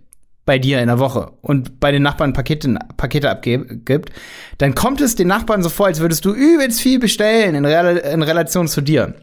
[0.46, 4.12] bei dir in der Woche und bei den Nachbarn Pakete, Pakete abgibt,
[4.58, 8.00] dann kommt es den Nachbarn so vor, als würdest du übelst viel bestellen in, Re
[8.00, 9.16] in Relation zu dir.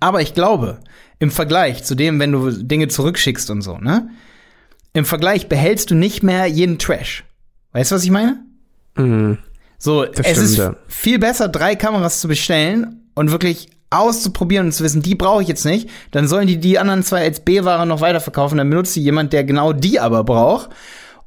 [0.00, 0.78] Aber ich glaube,
[1.18, 4.10] im Vergleich zu dem, wenn du Dinge zurückschickst und so, ne?
[4.92, 7.24] Im Vergleich behältst du nicht mehr jeden Trash.
[7.72, 8.42] Weißt du, was ich meine?
[8.96, 9.38] Mhm.
[9.78, 10.76] So, das es stimmt, ist ja.
[10.88, 15.48] viel besser, drei Kameras zu bestellen und wirklich auszuprobieren und zu wissen, die brauche ich
[15.48, 15.88] jetzt nicht.
[16.10, 18.58] Dann sollen die die anderen zwei als B-Ware noch weiterverkaufen.
[18.58, 20.70] Dann benutzt sie jemand, der genau die aber braucht.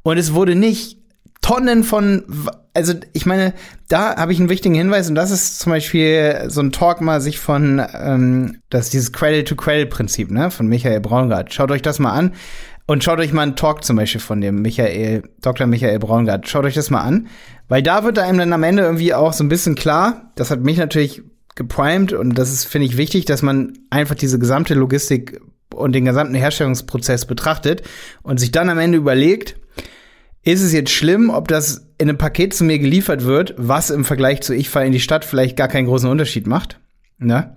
[0.04, 1.00] Und es wurde nicht
[1.42, 2.26] Tonnen von,
[2.74, 3.54] also ich meine,
[3.88, 7.22] da habe ich einen wichtigen Hinweis und das ist zum Beispiel so ein Talk mal
[7.22, 11.54] sich von, ähm, das dieses Credit-to-Credit-Prinzip, ne, von Michael Braungart.
[11.54, 12.34] Schaut euch das mal an
[12.88, 15.66] und schaut euch mal einen Talk zum Beispiel von dem Michael, Dr.
[15.66, 16.50] Michael Braungart.
[16.50, 17.28] Schaut euch das mal an,
[17.70, 20.62] weil da wird einem dann am Ende irgendwie auch so ein bisschen klar, das hat
[20.62, 21.24] mich natürlich
[21.60, 25.40] geprimed und das ist, finde ich, wichtig, dass man einfach diese gesamte Logistik
[25.76, 27.84] und den gesamten Herstellungsprozess betrachtet
[28.24, 29.58] und sich dann am Ende überlegt,
[30.42, 34.06] ist es jetzt schlimm, ob das in einem Paket zu mir geliefert wird, was im
[34.06, 36.80] Vergleich zu ich fahre in die Stadt vielleicht gar keinen großen Unterschied macht?
[37.20, 37.56] Ne?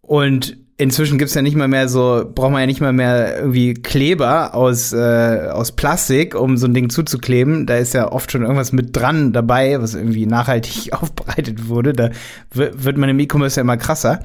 [0.00, 3.74] Und inzwischen gibt's ja nicht mal mehr so, braucht man ja nicht mal mehr irgendwie
[3.74, 7.66] Kleber aus, äh, aus Plastik, um so ein Ding zuzukleben.
[7.66, 11.92] Da ist ja oft schon irgendwas mit dran dabei, was irgendwie nachhaltig aufbereitet wurde.
[11.92, 12.10] Da
[12.52, 14.22] wird man im E-Commerce ja immer krasser.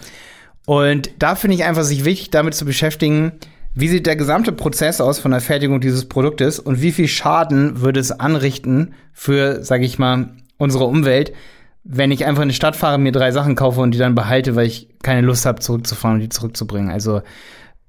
[0.66, 3.34] Und da finde ich einfach sich wichtig, damit zu beschäftigen,
[3.74, 7.82] wie sieht der gesamte Prozess aus von der Fertigung dieses Produktes und wie viel Schaden
[7.82, 11.32] würde es anrichten für, sag ich mal, unsere Umwelt,
[11.84, 14.56] wenn ich einfach in die Stadt fahre, mir drei Sachen kaufe und die dann behalte,
[14.56, 16.91] weil ich keine Lust habe, zurückzufahren und die zurückzubringen.
[16.91, 17.22] Also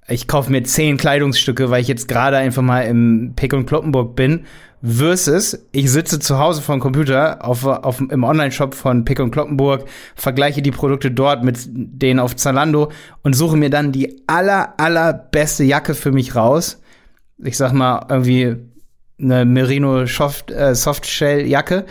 [0.08, 4.16] ich kaufe mir zehn Kleidungsstücke, weil ich jetzt gerade einfach mal im Pick und Kloppenburg
[4.16, 4.44] bin
[4.84, 9.30] Versus, ich sitze zu Hause vor dem Computer auf, auf, im Online-Shop von Pick und
[9.30, 9.84] Kloppenburg,
[10.16, 12.90] vergleiche die Produkte dort mit denen auf Zalando
[13.22, 16.82] und suche mir dann die aller, allerbeste Jacke für mich raus.
[17.38, 18.56] Ich sag mal, irgendwie
[19.20, 21.86] eine Merino Soft, äh, Softshell Jacke,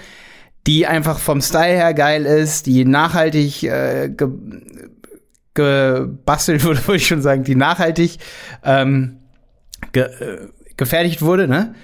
[0.67, 4.30] die einfach vom Style her geil ist, die nachhaltig äh, ge
[5.54, 8.19] gebastelt wurde, würde ich schon sagen, die nachhaltig
[8.63, 9.17] ähm,
[9.91, 10.47] ge äh,
[10.78, 11.76] gefertigt wurde, ne?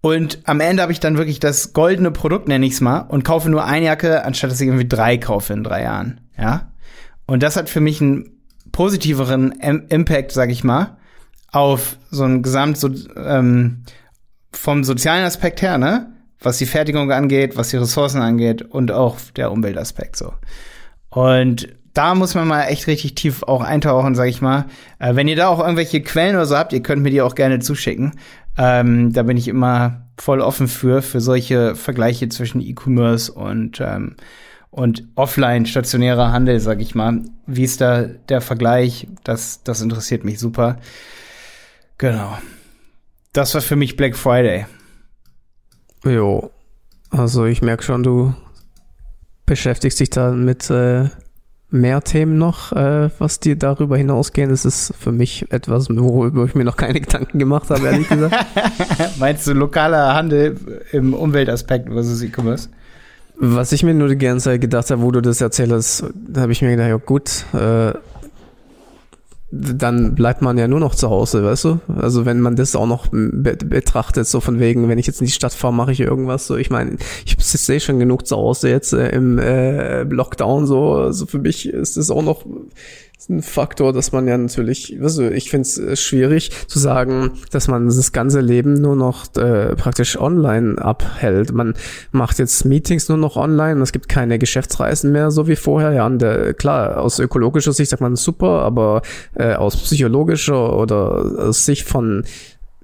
[0.00, 3.24] Und am Ende habe ich dann wirklich das goldene Produkt, nenne ich es mal, und
[3.24, 6.20] kaufe nur eine Jacke, anstatt dass ich irgendwie drei kaufe in drei Jahren.
[6.38, 6.72] Ja.
[7.26, 8.30] Und das hat für mich einen
[8.70, 10.98] positiveren Impact, sag ich mal,
[11.50, 13.84] auf so ein Gesamt, so, ähm,
[14.52, 16.12] vom sozialen Aspekt her, ne?
[16.46, 20.32] Was die Fertigung angeht, was die Ressourcen angeht und auch der Umweltaspekt so.
[21.10, 24.66] Und da muss man mal echt richtig tief auch eintauchen, sag ich mal.
[25.00, 27.34] Äh, wenn ihr da auch irgendwelche Quellen oder so habt, ihr könnt mir die auch
[27.34, 28.12] gerne zuschicken.
[28.56, 34.14] Ähm, da bin ich immer voll offen für, für solche Vergleiche zwischen E-Commerce und, ähm,
[34.70, 37.22] und offline stationärer Handel, sag ich mal.
[37.48, 39.08] Wie ist da der Vergleich?
[39.24, 40.76] Das, das interessiert mich super.
[41.98, 42.38] Genau.
[43.32, 44.66] Das war für mich Black Friday.
[46.04, 46.50] Jo.
[47.10, 48.34] Also ich merke schon, du
[49.46, 51.08] beschäftigst dich da mit äh,
[51.70, 54.50] mehr Themen noch, äh, was dir darüber hinausgehen.
[54.50, 58.34] Das ist für mich etwas, worüber ich mir noch keine Gedanken gemacht habe, ehrlich gesagt.
[59.18, 60.56] Meinst du lokaler Handel
[60.92, 62.68] im Umweltaspekt versus E-Commerce?
[63.38, 66.52] Was ich mir nur die ganze Zeit gedacht habe, wo du das erzählst, da habe
[66.52, 67.92] ich mir gedacht, ja gut, äh,
[69.52, 71.80] dann bleibt man ja nur noch zu Hause, weißt du?
[71.86, 75.26] Also wenn man das auch noch be betrachtet, so von wegen, wenn ich jetzt in
[75.26, 76.48] die Stadt fahre, mache ich irgendwas.
[76.48, 80.66] So, ich meine, ich sehe schon genug zu Hause jetzt äh, im äh, Lockdown.
[80.66, 82.44] So, also für mich ist das auch noch
[83.28, 87.66] ein Faktor, dass man ja natürlich, also ich finde es äh, schwierig zu sagen, dass
[87.66, 91.52] man das ganze Leben nur noch äh, praktisch online abhält.
[91.52, 91.74] Man
[92.12, 95.92] macht jetzt Meetings nur noch online, es gibt keine Geschäftsreisen mehr, so wie vorher.
[95.92, 99.02] Ja, und der, klar, aus ökologischer Sicht sagt man super, aber
[99.34, 102.24] äh, aus psychologischer oder aus Sicht von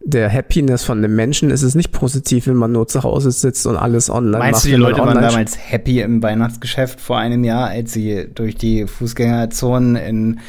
[0.04, 3.66] der Happiness von dem Menschen ist es nicht positiv, wenn man nur zu Hause sitzt
[3.66, 4.52] und alles online Meinst macht.
[4.52, 8.56] Meinst du, die Leute waren damals happy im Weihnachtsgeschäft vor einem Jahr, als sie durch
[8.56, 10.40] die Fußgängerzonen in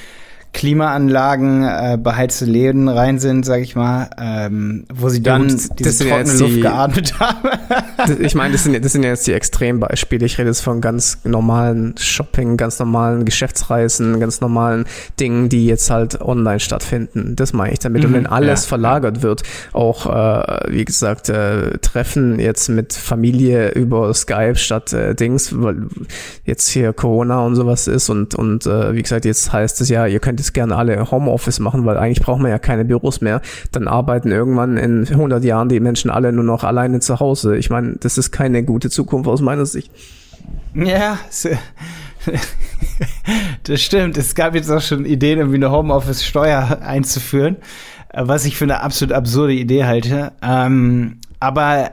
[0.53, 5.79] Klimaanlagen, äh, beheizte Läden rein sind, sag ich mal, ähm, wo sie dann ja, gut,
[5.79, 7.49] diese trockene Luft die, geatmet haben.
[8.21, 10.25] ich meine, das sind, das sind jetzt die Extrembeispiele.
[10.25, 14.85] Ich rede jetzt von ganz normalen Shopping, ganz normalen Geschäftsreisen, ganz normalen
[15.19, 17.35] Dingen, die jetzt halt online stattfinden.
[17.35, 18.03] Das meine ich damit.
[18.03, 19.41] Mhm, Und wenn alles ja, verlagert wird,
[19.73, 25.87] auch, äh, wie gesagt, äh, Treffen jetzt mit Familie über Skype statt äh, Dings, weil
[26.45, 30.05] jetzt hier Corona und sowas ist und, und äh, wie gesagt, jetzt heißt es ja,
[30.05, 33.41] ihr könnt es gerne alle Homeoffice machen, weil eigentlich braucht man ja keine Büros mehr.
[33.71, 37.57] Dann arbeiten irgendwann in 100 Jahren die Menschen alle nur noch alleine zu Hause.
[37.57, 39.91] Ich meine, das ist keine gute Zukunft aus meiner Sicht.
[40.75, 41.17] Ja,
[43.63, 44.17] das stimmt.
[44.17, 47.57] Es gab jetzt auch schon Ideen, irgendwie eine Homeoffice-Steuer einzuführen,
[48.13, 50.31] was ich für eine absolut absurde Idee halte.
[50.41, 51.91] Ähm, aber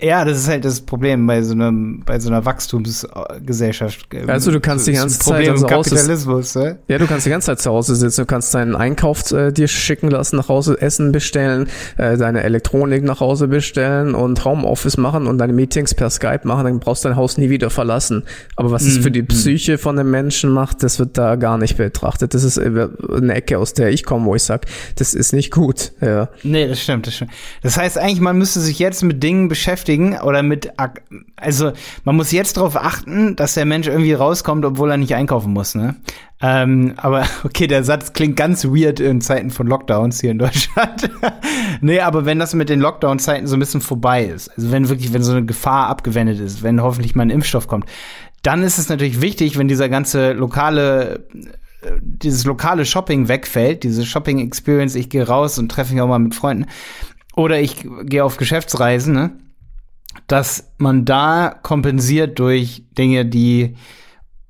[0.00, 4.08] ja, das ist halt das Problem bei so einem, bei so einer Wachstumsgesellschaft.
[4.26, 6.80] Also du kannst die ganze Zeit also Kapitalismus, ne?
[6.88, 9.68] Ja, du kannst die ganze Zeit zu Hause sitzen, du kannst deinen Einkauf äh, dir
[9.68, 15.28] schicken lassen, nach Hause Essen bestellen, äh, deine Elektronik nach Hause bestellen und Homeoffice machen
[15.28, 18.24] und deine Meetings per Skype machen, dann brauchst du dein Haus nie wieder verlassen.
[18.56, 19.28] Aber was es für die mhm.
[19.28, 22.34] Psyche von den Menschen macht, das wird da gar nicht betrachtet.
[22.34, 25.92] Das ist eine Ecke, aus der ich komme, wo ich sag, das ist nicht gut.
[26.00, 26.30] Ja.
[26.42, 27.30] Nee, das stimmt, das stimmt.
[27.62, 30.72] Das heißt eigentlich, man müsste sich jetzt mit Dingen beschäftigen, beschäftigen oder mit,
[31.36, 31.72] also
[32.04, 35.74] man muss jetzt darauf achten, dass der Mensch irgendwie rauskommt, obwohl er nicht einkaufen muss,
[35.74, 35.96] ne?
[36.40, 41.10] Ähm, aber okay, der Satz klingt ganz weird in Zeiten von Lockdowns hier in Deutschland.
[41.80, 45.12] nee, aber wenn das mit den Lockdown-Zeiten so ein bisschen vorbei ist, also wenn wirklich,
[45.12, 47.86] wenn so eine Gefahr abgewendet ist, wenn hoffentlich mal ein Impfstoff kommt,
[48.42, 51.26] dann ist es natürlich wichtig, wenn dieser ganze lokale
[52.00, 56.18] dieses lokale Shopping wegfällt, diese Shopping Experience, ich gehe raus und treffe mich auch mal
[56.18, 56.64] mit Freunden
[57.36, 59.32] oder ich gehe auf Geschäftsreisen, ne?
[60.26, 63.76] Dass man da kompensiert durch Dinge, die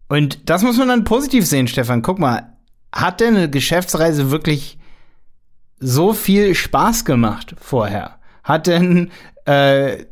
[0.09, 2.03] und das muss man dann positiv sehen, Stefan.
[2.03, 2.55] Guck mal,
[2.93, 4.79] hat denn eine Geschäftsreise wirklich
[5.81, 8.19] so viel Spaß gemacht vorher?
[8.43, 9.11] Hat denn
[9.47, 10.05] äh,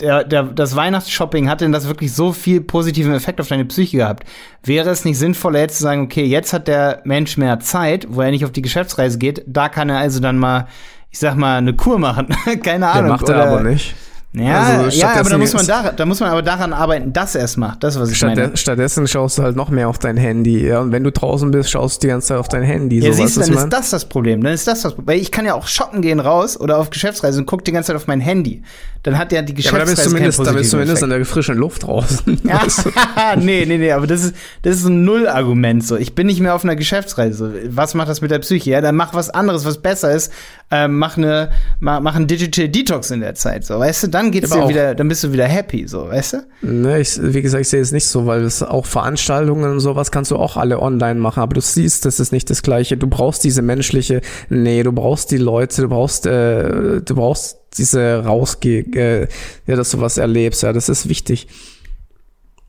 [0.00, 3.98] der, der, das Weihnachtsshopping, hat denn das wirklich so viel positiven Effekt auf deine Psyche
[3.98, 4.24] gehabt?
[4.62, 8.20] Wäre es nicht sinnvoller, jetzt zu sagen, okay, jetzt hat der Mensch mehr Zeit, wo
[8.20, 10.66] er nicht auf die Geschäftsreise geht, da kann er also dann mal,
[11.10, 12.28] ich sag mal, eine Kur machen.
[12.62, 13.06] Keine Ahnung.
[13.06, 13.94] Der macht er aber nicht.
[14.34, 17.34] Ja, also ja aber da muss, man da, da muss man aber daran arbeiten, dass
[17.34, 17.82] er es macht.
[17.82, 18.56] Das, was ich Statt, meine.
[18.58, 20.66] Stattdessen schaust du halt noch mehr auf dein Handy.
[20.66, 20.80] Ja?
[20.80, 22.98] Und wenn du draußen bist, schaust du die ganze Zeit auf dein Handy.
[22.98, 24.42] Ja, so, siehst du, dann ist das das Problem.
[24.42, 25.14] Dann ist das das Problem.
[25.14, 27.88] Weil ich kann ja auch shoppen gehen raus oder auf Geschäftsreise und guck die ganze
[27.88, 28.62] Zeit auf mein Handy.
[29.02, 31.02] Dann hat ja die Geschäftsreise ja, aber da bist du zumindest, da bist du zumindest
[31.02, 32.40] an der frischen Luft draußen.
[32.48, 32.62] Ja,
[33.36, 35.96] nee, nee, nee, aber das ist, das ist ein Null-Argument so.
[35.96, 37.52] Ich bin nicht mehr auf einer Geschäftsreise.
[37.68, 38.70] Was macht das mit der Psyche?
[38.70, 40.32] Ja, dann mach was anderes, was besser ist.
[40.70, 41.50] Ähm, mach eine,
[41.80, 44.08] mach, mach einen Digital Detox in der Zeit, so, weißt du?
[44.08, 46.36] Dann geht's dir wieder, dann bist du wieder happy, so, weißt du?
[46.60, 50.10] Ne, ich, wie gesagt, ich sehe es nicht so, weil es auch Veranstaltungen und sowas
[50.10, 52.98] kannst du auch alle online machen, aber du siehst, das ist nicht das Gleiche.
[52.98, 58.24] Du brauchst diese menschliche, nee, du brauchst die Leute, du brauchst, äh, du brauchst diese
[58.24, 59.28] rausgeh, äh,
[59.66, 61.48] ja, dass du was erlebst, ja, das ist wichtig.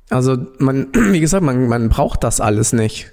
[0.10, 3.12] Also man, wie gesagt, man, man braucht das alles nicht,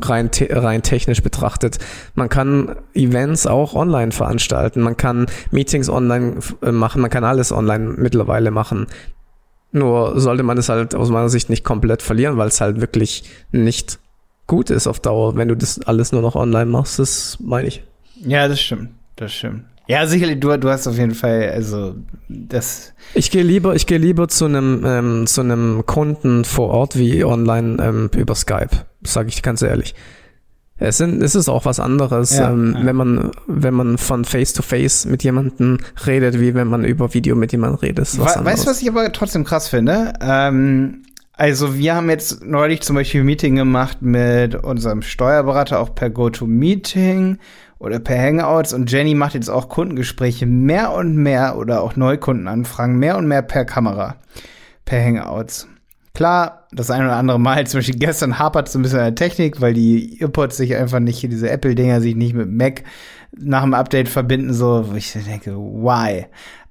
[0.00, 1.78] rein, te rein technisch betrachtet.
[2.14, 7.52] Man kann Events auch online veranstalten, man kann Meetings online äh, machen, man kann alles
[7.52, 8.86] online mittlerweile machen.
[9.72, 13.24] Nur sollte man es halt aus meiner Sicht nicht komplett verlieren, weil es halt wirklich
[13.50, 13.98] nicht
[14.46, 17.82] gut ist auf Dauer, wenn du das alles nur noch online machst, das meine ich.
[18.20, 19.64] Ja, das stimmt, das stimmt.
[19.86, 21.94] Ja, sicherlich, du, du hast auf jeden Fall, also
[22.28, 22.94] das.
[23.12, 27.24] Ich gehe lieber, ich gehe lieber zu einem ähm, zu einem Kunden vor Ort wie
[27.24, 28.70] online ähm, über Skype,
[29.02, 29.94] sage ich ganz ehrlich.
[30.76, 32.86] Es, sind, es ist auch was anderes, ja, ähm, ja.
[32.86, 37.14] wenn man wenn man von Face to Face mit jemandem redet, wie wenn man über
[37.14, 38.18] Video mit jemandem redet.
[38.18, 40.14] Was We weißt du, was ich aber trotzdem krass finde?
[40.20, 41.02] Ähm,
[41.36, 46.10] also wir haben jetzt neulich zum Beispiel ein Meeting gemacht mit unserem Steuerberater auch per
[46.10, 47.38] GoToMeeting
[47.84, 52.96] oder per Hangouts und Jenny macht jetzt auch Kundengespräche mehr und mehr oder auch Neukundenanfragen
[52.96, 54.16] mehr und mehr per Kamera,
[54.84, 55.68] per Hangouts.
[56.14, 59.14] Klar, das eine oder andere Mal, zum Beispiel gestern hapert so ein bisschen an der
[59.14, 62.84] Technik, weil die Earpods sich einfach nicht, diese Apple-Dinger sich nicht mit Mac
[63.36, 66.26] nach dem Update verbinden, so, wo ich denke, why?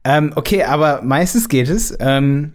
[0.06, 1.96] Ähm, okay, aber meistens geht es.
[2.00, 2.54] Ähm,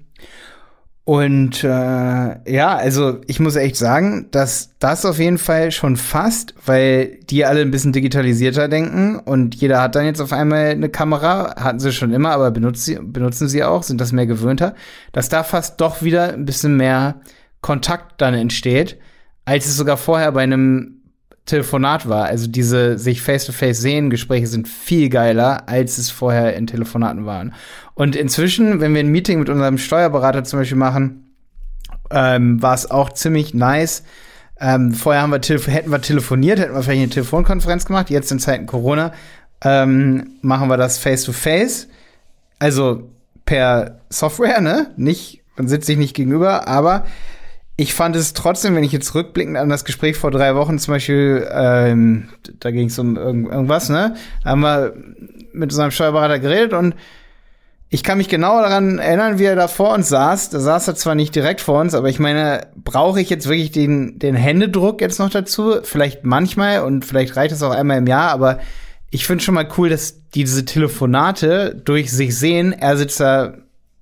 [1.09, 6.53] und äh, ja, also ich muss echt sagen, dass das auf jeden Fall schon fast,
[6.67, 10.91] weil die alle ein bisschen digitalisierter denken und jeder hat dann jetzt auf einmal eine
[10.91, 14.75] Kamera, hatten sie schon immer, aber benutzt sie, benutzen sie auch, sind das mehr gewöhnter,
[15.13, 17.23] dass da fast doch wieder ein bisschen mehr
[17.63, 18.99] Kontakt dann entsteht,
[19.47, 20.98] als es sogar vorher bei einem
[21.49, 22.27] Telefonat war.
[22.27, 27.55] Also diese sich face-to-face sehen Gespräche sind viel geiler, als es vorher in Telefonaten waren.
[27.95, 31.35] Und inzwischen, wenn wir ein Meeting mit unserem Steuerberater zum Beispiel machen,
[32.11, 34.05] ähm, war es auch ziemlich nice.
[34.61, 38.11] Ähm, vorher haben wir hätten wir telefoniert, hätten wir vielleicht eine Telefonkonferenz gemacht.
[38.11, 39.13] Jetzt in Zeiten Corona
[39.63, 41.87] ähm, machen wir das face-to-face.
[41.87, 41.89] -face.
[42.59, 43.11] Also
[43.45, 44.91] per Software, ne?
[44.97, 47.05] Nicht, man sitzt sich nicht gegenüber, aber
[47.81, 50.95] ich fand es trotzdem, wenn ich jetzt rückblickend an das Gespräch vor drei Wochen zum
[50.95, 54.17] Beispiel, ähm, da ging es um irgend, irgendwas, ne?
[54.43, 54.95] Da haben wir
[55.53, 56.97] mit unserem Steuerberater geredet und
[57.89, 60.51] ich kann mich genau daran erinnern, wie er da vor uns saß.
[60.51, 63.71] Da saß er zwar nicht direkt vor uns, aber ich meine, brauche ich jetzt wirklich
[63.71, 65.77] den, den Händedruck jetzt noch dazu?
[65.85, 68.59] Vielleicht manchmal und vielleicht reicht es auch einmal im Jahr, aber
[69.11, 73.55] ich finde schon mal cool, dass diese Telefonate durch sich sehen, er sitzt da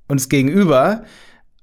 [0.09, 1.03] uns gegenüber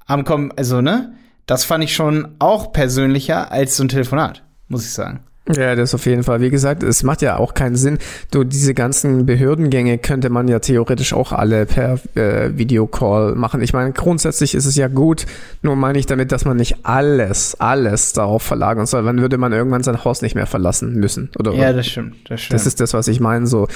[0.06, 1.16] am kommen, also ne?
[1.46, 5.22] Das fand ich schon auch persönlicher als so ein Telefonat, muss ich sagen.
[5.54, 6.40] Ja, das auf jeden Fall.
[6.40, 7.98] Wie gesagt, es macht ja auch keinen Sinn.
[8.32, 13.62] Du, diese ganzen Behördengänge könnte man ja theoretisch auch alle per äh, Videocall machen.
[13.62, 15.26] Ich meine, grundsätzlich ist es ja gut,
[15.62, 19.04] nur meine ich damit, dass man nicht alles, alles darauf verlagern soll.
[19.04, 21.30] Dann würde man irgendwann sein Haus nicht mehr verlassen müssen.
[21.38, 22.54] Oder, ja, das stimmt, das stimmt.
[22.54, 23.68] Das ist das, was ich meine, so.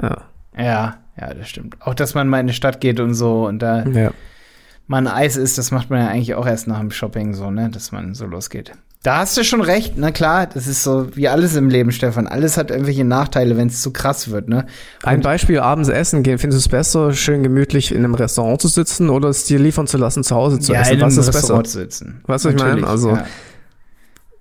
[0.00, 0.18] Ja.
[0.58, 1.76] Ja, ja, das stimmt.
[1.80, 3.86] Auch, dass man mal in die Stadt geht und so und da.
[3.86, 4.10] Ja
[4.92, 7.70] man Eis isst, das macht man ja eigentlich auch erst nach dem Shopping so, ne,
[7.70, 8.72] dass man so losgeht.
[9.02, 12.28] Da hast du schon recht, na klar, das ist so wie alles im Leben, Stefan.
[12.28, 14.66] Alles hat irgendwelche Nachteile, wenn es zu krass wird, ne?
[15.02, 16.38] Und Ein Beispiel, abends essen gehen.
[16.38, 19.88] Findest du es besser, schön gemütlich in einem Restaurant zu sitzen oder es dir liefern
[19.88, 20.94] zu lassen, zu Hause zu ja, essen?
[20.94, 21.80] In was einem ist Restaurant besser?
[21.80, 22.20] Sitzen.
[22.26, 22.86] Weißt du, was ich meine?
[22.86, 23.26] Also, ja.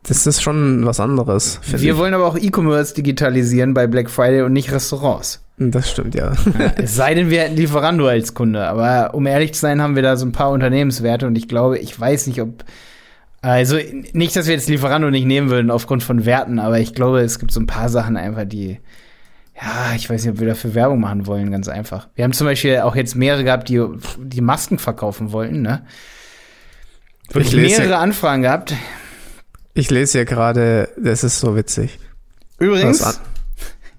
[0.03, 1.59] Das ist schon was anderes.
[1.63, 1.97] Wir ich.
[1.97, 5.43] wollen aber auch E-Commerce digitalisieren bei Black Friday und nicht Restaurants.
[5.57, 6.33] Das stimmt, ja.
[6.57, 6.73] ja.
[6.77, 8.67] Es sei denn, wir hätten Lieferando als Kunde.
[8.67, 11.77] Aber um ehrlich zu sein, haben wir da so ein paar Unternehmenswerte und ich glaube,
[11.77, 12.63] ich weiß nicht, ob.
[13.43, 13.77] Also
[14.13, 17.39] nicht, dass wir jetzt Lieferando nicht nehmen würden aufgrund von Werten, aber ich glaube, es
[17.39, 18.79] gibt so ein paar Sachen einfach, die.
[19.55, 22.07] Ja, ich weiß nicht, ob wir dafür Werbung machen wollen, ganz einfach.
[22.15, 23.83] Wir haben zum Beispiel auch jetzt mehrere gehabt, die
[24.17, 25.83] die Masken verkaufen wollten, ne?
[27.29, 28.73] Wirklich mehrere Anfragen gehabt.
[29.73, 31.99] Ich lese ja gerade, das ist so witzig.
[32.59, 33.19] Übrigens,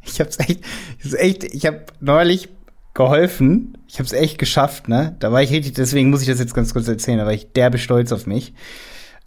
[0.05, 0.61] ich hab's echt,
[1.03, 2.49] ich echt, ich habe neulich
[2.95, 3.79] geholfen.
[3.89, 5.17] Ich habe es echt geschafft, ne?
[5.19, 7.53] Da war ich richtig, deswegen muss ich das jetzt ganz kurz erzählen, da war ich
[7.53, 8.55] derbe stolz auf mich.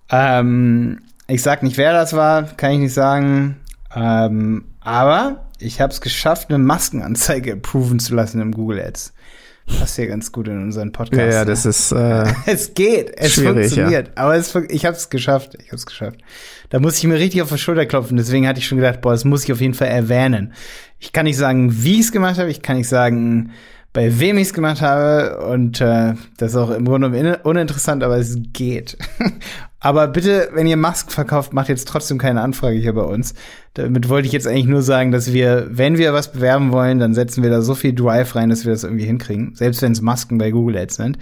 [0.10, 3.58] Ähm, ich sag nicht, wer das war, kann ich nicht sagen.
[3.96, 9.14] Ähm, aber ich habe es geschafft, eine Maskenanzeige approven zu lassen im Google Ads.
[9.66, 11.20] Passt ja ganz gut in unseren Podcast.
[11.20, 11.92] Ja, ja das ist.
[11.92, 14.08] Äh, es geht, es funktioniert.
[14.10, 14.14] Ja.
[14.16, 15.56] Aber es, ich habe es geschafft.
[15.60, 16.20] Ich habe es geschafft.
[16.70, 18.18] Da muss ich mir richtig auf die Schulter klopfen.
[18.18, 20.54] Deswegen hatte ich schon gedacht, boah, das muss ich auf jeden Fall erwähnen.
[21.00, 22.52] Ich kann nicht sagen, wie ich es gemacht habe.
[22.52, 23.52] Ich kann nicht sagen,
[23.92, 25.46] bei wem ich es gemacht habe.
[25.48, 28.98] Und äh, das ist auch im Grunde uninteressant, aber es geht.
[29.86, 33.36] aber bitte, wenn ihr Masken verkauft, macht jetzt trotzdem keine Anfrage hier bei uns.
[33.76, 37.14] Damit wollte ich jetzt eigentlich nur sagen, dass wir, wenn wir was bewerben wollen, dann
[37.14, 39.54] setzen wir da so viel Drive rein, dass wir das irgendwie hinkriegen.
[39.54, 41.20] Selbst wenn es Masken bei Google Ads sind.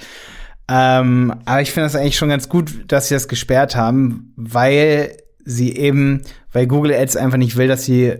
[0.69, 5.17] Ähm, aber ich finde das eigentlich schon ganz gut, dass sie das gesperrt haben, weil
[5.43, 6.21] sie eben,
[6.53, 8.13] weil Google Ads einfach nicht will, dass die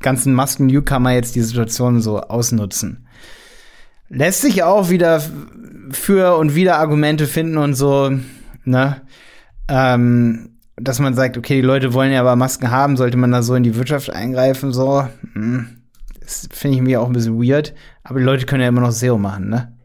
[0.00, 3.06] ganzen Masken-Newcomer jetzt die Situation so ausnutzen
[4.08, 5.22] lässt sich auch wieder
[5.90, 8.12] für und wieder Argumente finden und so,
[8.64, 9.00] ne?
[9.68, 13.42] Ähm, dass man sagt, okay, die Leute wollen ja aber Masken haben, sollte man da
[13.42, 15.08] so in die Wirtschaft eingreifen, so.
[15.34, 15.78] Hm.
[16.20, 17.74] Das finde ich mir auch ein bisschen weird.
[18.02, 19.76] Aber die Leute können ja immer noch SEO machen, ne?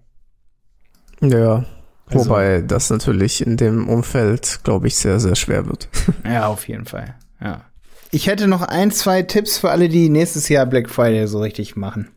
[1.22, 1.66] Ja.
[2.08, 5.90] Also, Wobei das natürlich in dem Umfeld, glaube ich, sehr, sehr schwer wird.
[6.26, 7.16] ja, auf jeden Fall.
[7.40, 7.62] Ja.
[8.10, 11.76] Ich hätte noch ein, zwei Tipps für alle, die nächstes Jahr Black Friday so richtig
[11.76, 12.10] machen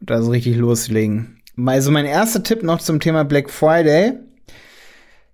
[0.00, 1.40] da so richtig loslegen.
[1.64, 4.14] Also mein erster Tipp noch zum Thema Black Friday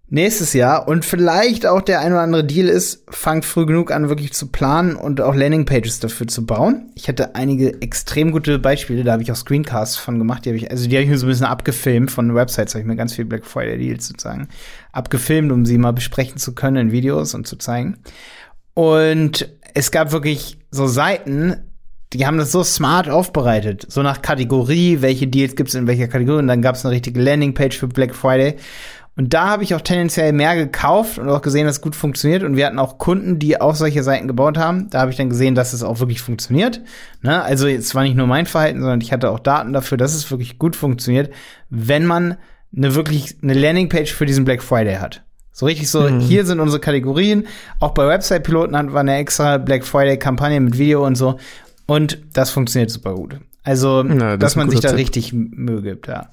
[0.08, 4.08] nächstes Jahr und vielleicht auch der ein oder andere Deal ist, fangt früh genug an,
[4.08, 6.92] wirklich zu planen und auch Landingpages dafür zu bauen.
[6.94, 10.58] Ich hatte einige extrem gute Beispiele, da habe ich auch Screencasts von gemacht, die habe
[10.58, 12.96] ich, also die habe ich mir so ein bisschen abgefilmt von Websites, habe ich mir
[12.96, 14.48] ganz viel Black Friday Deals sozusagen
[14.92, 17.98] abgefilmt, um sie mal besprechen zu können in Videos und zu zeigen.
[18.74, 21.56] Und es gab wirklich so Seiten,
[22.12, 23.86] die haben das so smart aufbereitet.
[23.88, 26.38] So nach Kategorie, welche Deals gibt es in welcher Kategorie.
[26.38, 28.56] Und dann gab es eine richtige Landingpage für Black Friday.
[29.16, 32.42] Und da habe ich auch tendenziell mehr gekauft und auch gesehen, dass es gut funktioniert.
[32.42, 34.90] Und wir hatten auch Kunden, die auch solche Seiten gebaut haben.
[34.90, 36.82] Da habe ich dann gesehen, dass es auch wirklich funktioniert.
[37.22, 37.42] Ne?
[37.42, 40.30] Also es war nicht nur mein Verhalten, sondern ich hatte auch Daten dafür, dass es
[40.30, 41.32] wirklich gut funktioniert,
[41.70, 42.36] wenn man
[42.76, 45.22] eine wirklich eine Landingpage für diesen Black Friday hat.
[45.50, 46.20] So richtig so, mhm.
[46.20, 47.46] hier sind unsere Kategorien.
[47.80, 51.38] Auch bei Website-Piloten hatten wir eine extra Black Friday-Kampagne mit Video und so.
[51.86, 53.38] Und das funktioniert super gut.
[53.62, 54.98] Also, ja, das dass man sich da Tipp.
[54.98, 56.28] richtig Mühe gibt, ja.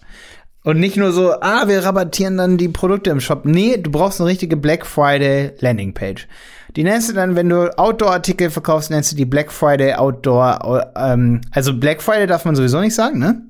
[0.64, 3.44] Und nicht nur so, ah, wir rabattieren dann die Produkte im Shop.
[3.44, 6.28] Nee, du brauchst eine richtige Black Friday Landingpage.
[6.76, 10.92] Die nennst du dann, wenn du Outdoor-Artikel verkaufst, nennst du die Black Friday Outdoor.
[10.96, 13.42] Ähm, also Black Friday darf man sowieso nicht sagen, ne?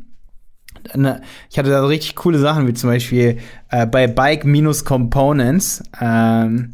[1.50, 3.38] Ich hatte da richtig coole Sachen, wie zum Beispiel
[3.70, 5.82] äh, bei Bike Minus Components.
[6.02, 6.74] Ähm,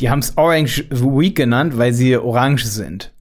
[0.00, 3.12] die haben es Orange Week genannt, weil sie orange sind.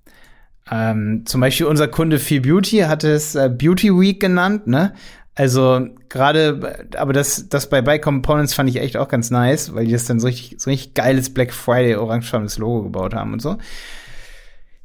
[0.72, 4.94] Ähm, zum Beispiel unser Kunde Feel Beauty hat es äh, Beauty Week genannt, ne?
[5.42, 9.86] Also gerade, aber das, das bei Bike Components fand ich echt auch ganz nice, weil
[9.86, 13.42] die das dann so richtig, so richtig geiles Black Friday orangefarbenes Logo gebaut haben und
[13.42, 13.58] so.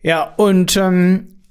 [0.01, 1.43] Ja, und ähm,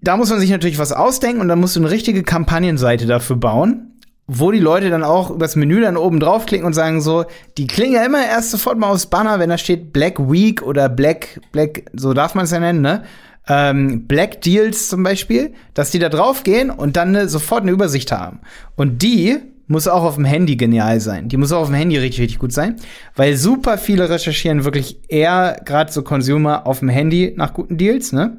[0.00, 3.36] da muss man sich natürlich was ausdenken und dann musst du eine richtige Kampagnenseite dafür
[3.36, 3.92] bauen,
[4.26, 7.24] wo die Leute dann auch übers Menü dann oben draufklicken und sagen so,
[7.56, 10.88] die klingen ja immer erst sofort mal aufs Banner, wenn da steht Black Week oder
[10.88, 13.04] Black, Black, so darf man es ja nennen, ne?
[13.48, 17.70] Ähm, Black Deals zum Beispiel, dass die da drauf gehen und dann ne, sofort eine
[17.70, 18.40] Übersicht haben.
[18.76, 21.28] Und die muss auch auf dem Handy genial sein.
[21.28, 22.76] Die muss auch auf dem Handy richtig, richtig gut sein,
[23.16, 28.12] weil super viele recherchieren wirklich eher gerade so Consumer auf dem Handy nach guten Deals,
[28.12, 28.38] ne?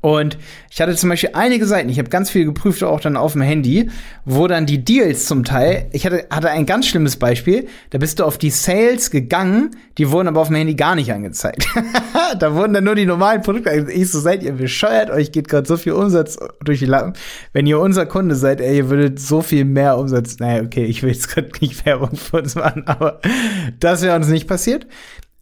[0.00, 0.38] Und
[0.70, 3.42] ich hatte zum Beispiel einige Seiten, ich habe ganz viel geprüft, auch dann auf dem
[3.42, 3.90] Handy,
[4.24, 8.18] wo dann die Deals zum Teil, ich hatte, hatte ein ganz schlimmes Beispiel, da bist
[8.18, 11.66] du auf die Sales gegangen, die wurden aber auf dem Handy gar nicht angezeigt.
[12.38, 13.98] da wurden dann nur die normalen Produkte angezeigt.
[13.98, 17.14] Ich so, seid ihr bescheuert, euch geht gerade so viel Umsatz durch die Lappen.
[17.52, 21.02] Wenn ihr unser Kunde seid, ey, ihr würdet so viel mehr Umsatz, naja, okay, ich
[21.02, 23.20] will jetzt gerade nicht Werbung für uns machen, aber
[23.80, 24.86] das wäre uns nicht passiert.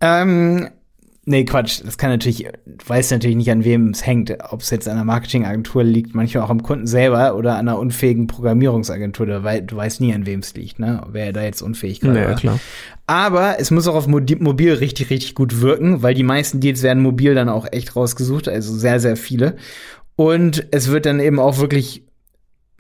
[0.01, 0.69] Ähm,
[1.29, 1.83] Nee, Quatsch.
[1.85, 4.33] Das kann natürlich, du weißt natürlich nicht, an wem es hängt.
[4.51, 7.81] Ob es jetzt an einer Marketingagentur liegt, manchmal auch am Kunden selber oder an einer
[7.81, 9.27] unfähigen Programmierungsagentur.
[9.27, 11.05] Du, wei du weißt nie, an wem es liegt, ne?
[11.11, 12.61] Wer da jetzt unfähig gerade naja, klar.
[13.09, 17.03] Aber es muss auch auf Mobil richtig, richtig gut wirken, weil die meisten Deals werden
[17.03, 19.57] mobil dann auch echt rausgesucht, also sehr, sehr viele.
[20.14, 22.05] Und es wird dann eben auch wirklich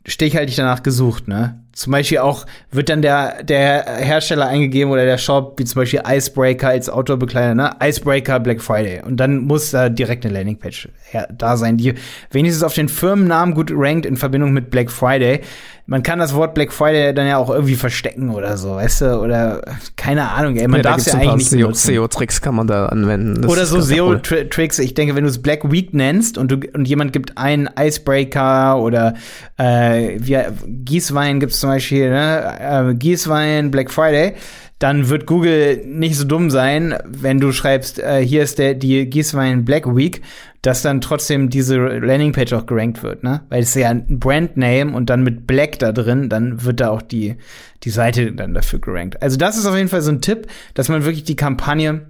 [0.06, 1.65] stichhaltig danach gesucht, ne?
[1.76, 6.00] Zum Beispiel auch wird dann der, der Hersteller eingegeben oder der Shop, wie zum Beispiel
[6.08, 7.76] Icebreaker als Outdoor-Bekleider, ne?
[7.82, 9.02] Icebreaker Black Friday.
[9.04, 10.88] Und dann muss da direkt eine Landingpage
[11.30, 11.92] da sein, die
[12.30, 15.42] wenigstens auf den Firmennamen gut rankt in Verbindung mit Black Friday
[15.88, 19.20] man kann das Wort Black Friday dann ja auch irgendwie verstecken oder so, weißt du?
[19.20, 19.62] Oder
[19.94, 23.42] keine Ahnung, ey, man ja, darf es ja eigentlich nicht SEO-Tricks kann man da anwenden.
[23.42, 24.80] Das oder so SEO-Tricks.
[24.80, 28.78] Ich denke, wenn du es Black Week nennst und, du, und jemand gibt einen Icebreaker
[28.80, 29.14] oder
[29.58, 34.34] äh, wie, Gießwein gibt es zum Beispiel ne, äh, Gießwein, Black Friday,
[34.78, 39.10] dann wird Google nicht so dumm sein, wenn du schreibst, äh, hier ist der die
[39.10, 40.22] Gießwein Black Week,
[40.62, 43.42] dass dann trotzdem diese Landingpage auch gerankt wird, ne?
[43.48, 46.90] Weil es ist ja ein Brandname und dann mit Black da drin, dann wird da
[46.90, 47.36] auch die
[47.82, 49.20] die Seite dann dafür gerankt.
[49.22, 52.06] Also das ist auf jeden Fall so ein Tipp, dass man wirklich die Kampagne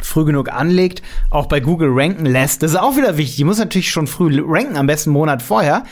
[0.00, 2.62] früh genug anlegt, auch bei Google ranken lässt.
[2.62, 3.36] Das ist auch wieder wichtig.
[3.36, 5.84] Die muss natürlich schon früh ranken, am besten einen Monat vorher,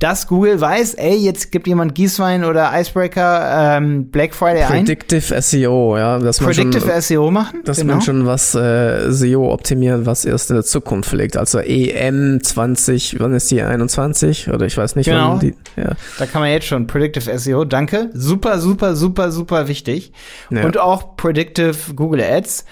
[0.00, 5.42] dass Google weiß, ey, jetzt gibt jemand Gießwein oder Icebreaker ähm, Black Friday Predictive ein.
[5.42, 6.18] SEO, ja.
[6.18, 7.60] Dass man Predictive schon, SEO machen.
[7.64, 7.94] Dass genau.
[7.94, 11.36] man schon was äh, SEO optimiert, was erst in der Zukunft liegt.
[11.36, 14.50] Also EM 20, wann ist die 21?
[14.50, 15.32] Oder ich weiß nicht, genau.
[15.32, 15.54] wann die.
[15.76, 15.92] Ja.
[16.18, 18.08] Da kann man jetzt schon Predictive SEO, danke.
[18.14, 20.12] Super, super, super, super wichtig.
[20.48, 20.64] Ja.
[20.64, 22.64] Und auch Predictive Google Ads.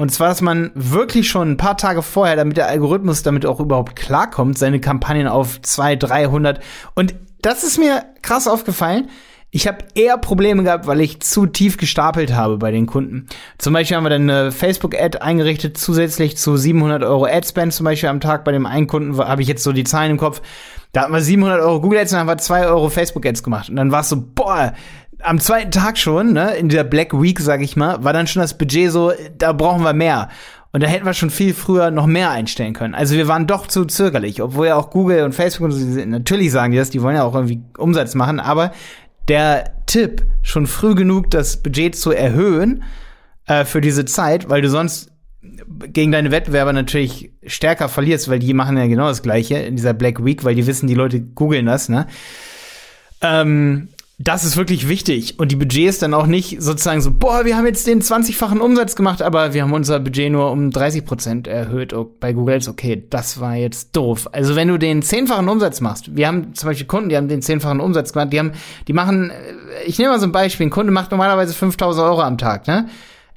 [0.00, 3.58] Und zwar, dass man wirklich schon ein paar Tage vorher, damit der Algorithmus damit auch
[3.58, 6.60] überhaupt klarkommt, seine Kampagnen auf 200, 300.
[6.94, 9.08] Und das ist mir krass aufgefallen.
[9.50, 13.26] Ich habe eher Probleme gehabt, weil ich zu tief gestapelt habe bei den Kunden.
[13.56, 18.10] Zum Beispiel haben wir dann eine Facebook-Ad eingerichtet, zusätzlich zu 700 Euro Ad-Spend zum Beispiel
[18.10, 18.44] am Tag.
[18.44, 20.42] Bei dem einen Kunden habe ich jetzt so die Zahlen im Kopf.
[20.92, 23.42] Da hatten wir 700 Euro Google Ads und dann haben wir 2 Euro Facebook Ads
[23.42, 23.68] gemacht.
[23.68, 24.74] Und dann war es so, boah,
[25.22, 28.42] am zweiten Tag schon, ne, in der Black Week, sag ich mal, war dann schon
[28.42, 30.28] das Budget so, da brauchen wir mehr.
[30.70, 32.94] Und da hätten wir schon viel früher noch mehr einstellen können.
[32.94, 36.52] Also wir waren doch zu zögerlich, obwohl ja auch Google und Facebook und so, natürlich
[36.52, 38.72] sagen die das, die wollen ja auch irgendwie Umsatz machen, aber
[39.28, 42.82] der Tipp, schon früh genug das Budget zu erhöhen
[43.46, 45.10] äh, für diese Zeit, weil du sonst
[45.92, 49.94] gegen deine Wettbewerber natürlich stärker verlierst, weil die machen ja genau das Gleiche in dieser
[49.94, 52.06] Black Week, weil die wissen, die Leute googeln das, ne?
[53.20, 53.88] Ähm,
[54.20, 55.38] das ist wirklich wichtig.
[55.38, 58.96] Und die Budgets dann auch nicht sozusagen so, boah, wir haben jetzt den 20-fachen Umsatz
[58.96, 62.68] gemacht, aber wir haben unser Budget nur um 30 Prozent erhöht bei Google Ads.
[62.68, 64.28] Okay, das war jetzt doof.
[64.32, 67.42] Also wenn du den zehnfachen Umsatz machst, wir haben zum Beispiel Kunden, die haben den
[67.42, 68.52] zehnfachen Umsatz gemacht, die haben,
[68.88, 69.30] die machen,
[69.86, 72.88] ich nehme mal so ein Beispiel, ein Kunde macht normalerweise 5000 Euro am Tag, ne?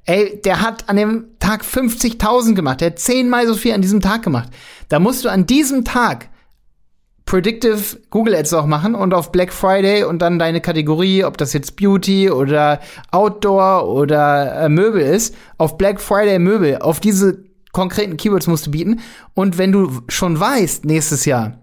[0.06, 2.82] Ey, der hat an dem Tag 50.000 gemacht.
[2.82, 4.50] Der hat zehnmal so viel an diesem Tag gemacht.
[4.90, 6.30] Da musst du an diesem Tag
[7.32, 11.54] Predictive Google Ads auch machen und auf Black Friday und dann deine Kategorie, ob das
[11.54, 18.18] jetzt Beauty oder Outdoor oder äh, Möbel ist, auf Black Friday Möbel, auf diese konkreten
[18.18, 19.00] Keywords musst du bieten.
[19.34, 21.54] Und wenn du schon weißt nächstes Jahr,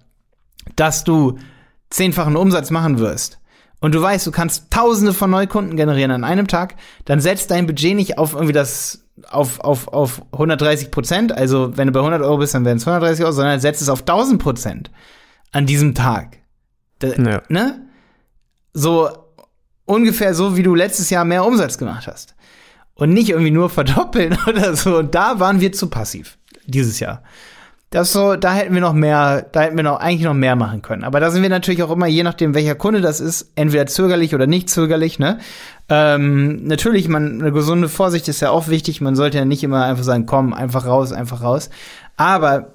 [0.74, 1.38] dass du
[1.90, 3.38] zehnfachen Umsatz machen wirst
[3.82, 7.66] und du weißt, du kannst Tausende von Neukunden generieren an einem Tag, dann setzt dein
[7.66, 11.30] Budget nicht auf irgendwie das auf, auf, auf 130 Prozent.
[11.30, 13.90] Also wenn du bei 100 Euro bist, dann werden es 130 Euro, sondern setzt es
[13.90, 14.90] auf 1000 Prozent
[15.52, 16.38] an diesem Tag.
[16.98, 17.42] Da, ja.
[17.48, 17.88] Ne?
[18.72, 19.08] So
[19.84, 22.34] ungefähr so, wie du letztes Jahr mehr Umsatz gemacht hast.
[22.94, 24.98] Und nicht irgendwie nur verdoppeln oder so.
[24.98, 27.22] Und da waren wir zu passiv dieses Jahr.
[27.90, 30.82] Das so, da hätten wir noch mehr, da hätten wir noch eigentlich noch mehr machen
[30.82, 31.04] können.
[31.04, 34.34] Aber da sind wir natürlich auch immer, je nachdem, welcher Kunde das ist, entweder zögerlich
[34.34, 35.38] oder nicht zögerlich, ne?
[35.88, 39.00] Ähm, natürlich, man, eine gesunde Vorsicht ist ja auch wichtig.
[39.00, 41.70] Man sollte ja nicht immer einfach sagen, komm, einfach raus, einfach raus.
[42.18, 42.72] Aber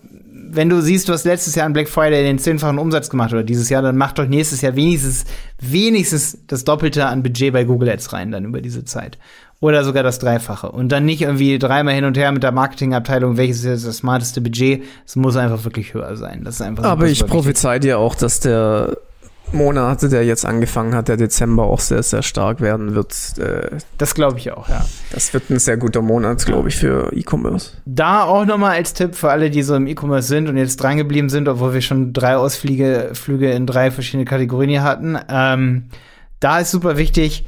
[0.56, 3.44] wenn du siehst, du hast letztes Jahr an Black Friday den zehnfachen Umsatz gemacht oder
[3.44, 5.26] dieses Jahr, dann mach doch nächstes Jahr wenigstens,
[5.60, 9.18] wenigstens das Doppelte an Budget bei Google Ads rein dann über diese Zeit.
[9.60, 10.70] Oder sogar das Dreifache.
[10.72, 13.98] Und dann nicht irgendwie dreimal hin und her mit der Marketingabteilung, welches ist jetzt das
[13.98, 14.84] smarteste Budget.
[15.06, 16.42] Es muss einfach wirklich höher sein.
[16.44, 18.98] Das ist einfach Aber ich prophezei dir auch, dass der
[19.54, 23.14] Monat, der jetzt angefangen hat, der Dezember auch sehr, sehr stark werden wird.
[23.38, 24.86] Äh, das glaube ich auch, ja.
[25.12, 27.72] Das wird ein sehr guter Monat, glaube ich, für E-Commerce.
[27.86, 31.30] Da auch nochmal als Tipp für alle, die so im E-Commerce sind und jetzt drangeblieben
[31.30, 35.18] sind, obwohl wir schon drei Ausflüge Flüge in drei verschiedene Kategorien hier hatten.
[35.30, 35.90] Ähm,
[36.40, 37.46] da ist super wichtig,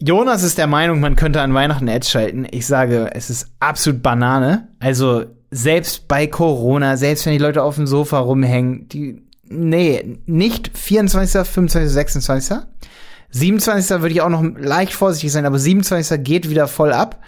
[0.00, 2.46] Jonas ist der Meinung, man könnte an Weihnachten Ads schalten.
[2.50, 4.68] Ich sage, es ist absolut Banane.
[4.80, 10.76] Also selbst bei Corona, selbst wenn die Leute auf dem Sofa rumhängen, die nee, nicht
[10.76, 12.56] 24., 25., 26.
[13.30, 14.00] 27.
[14.00, 16.22] würde ich auch noch leicht vorsichtig sein, aber 27.
[16.22, 17.20] geht wieder voll ab.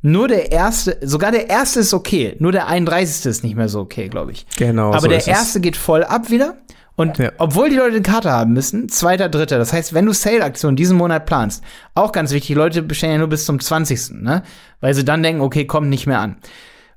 [0.00, 3.26] Nur der erste, sogar der erste ist okay, nur der 31.
[3.26, 4.46] ist nicht mehr so okay, glaube ich.
[4.56, 4.88] Genau.
[4.88, 5.62] Aber so der erste es.
[5.62, 6.56] geht voll ab wieder.
[6.96, 7.30] Und ja.
[7.38, 9.58] obwohl die Leute eine Karte haben müssen, zweiter, dritter.
[9.58, 11.62] Das heißt, wenn du Sale-Aktionen diesen Monat planst,
[11.94, 14.22] auch ganz wichtig, Leute bestellen ja nur bis zum 20.
[14.22, 14.42] Ne?
[14.80, 16.36] Weil sie dann denken, okay, kommt nicht mehr an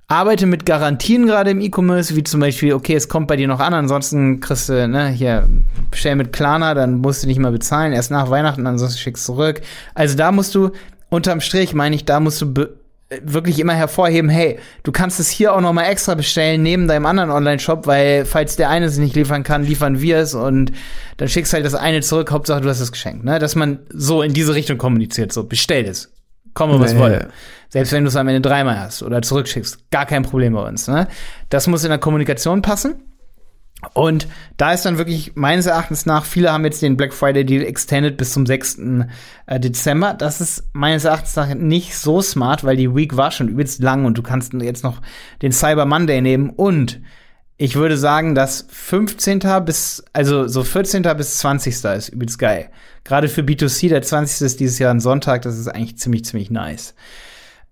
[0.08, 3.60] arbeite mit Garantien gerade im E-Commerce, wie zum Beispiel, okay, es kommt bei dir noch
[3.60, 5.48] an, ansonsten kriegst du, ne, hier,
[5.90, 9.34] bestell mit Klarna, dann musst du nicht mal bezahlen, erst nach Weihnachten, ansonsten schickst du
[9.34, 9.62] zurück.
[9.96, 10.72] Also da musst du,
[11.10, 12.54] unterm Strich meine ich, da musst du
[13.24, 17.06] wirklich immer hervorheben, hey, du kannst es hier auch noch mal extra bestellen, neben deinem
[17.06, 20.72] anderen Online-Shop, weil falls der eine es nicht liefern kann, liefern wir es und
[21.18, 23.38] dann schickst halt das eine zurück, Hauptsache du hast es geschenkt, ne?
[23.38, 26.12] Dass man so in diese Richtung kommuniziert, so, bestell es,
[26.56, 27.00] komme was nee.
[27.00, 27.28] wolle.
[27.70, 30.88] Selbst wenn du es am Ende dreimal hast oder zurückschickst, gar kein Problem bei uns.
[30.88, 31.08] Ne?
[31.50, 32.96] Das muss in der Kommunikation passen.
[33.94, 34.28] Und
[34.58, 38.18] da ist dann wirklich meines Erachtens nach, viele haben jetzt den Black Friday Deal extended
[38.18, 38.80] bis zum 6.
[39.46, 40.14] Äh, Dezember.
[40.14, 44.06] Das ist meines Erachtens nach nicht so smart, weil die Week war schon übelst lang
[44.06, 45.02] und du kannst jetzt noch
[45.42, 46.50] den Cyber Monday nehmen.
[46.50, 47.02] Und
[47.58, 49.40] ich würde sagen, dass 15.
[49.64, 51.04] bis, also so 14.
[51.16, 51.84] bis 20.
[51.86, 52.70] ist übelst geil.
[53.04, 54.46] Gerade für B2C, der 20.
[54.46, 56.96] ist dieses Jahr ein Sonntag, das ist eigentlich ziemlich, ziemlich nice.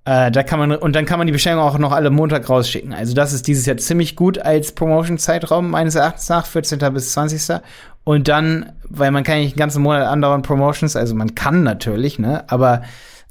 [0.05, 2.93] Äh, da kann man, und dann kann man die Bestellung auch noch alle Montag rausschicken.
[2.93, 6.79] Also das ist dieses Jahr ziemlich gut als Promotion-Zeitraum, meines Erachtens nach, 14.
[6.93, 7.61] bis 20.
[8.05, 12.19] Und dann, weil man kann nicht den ganzen Monat andauernd Promotions, also man kann natürlich,
[12.19, 12.84] ne, aber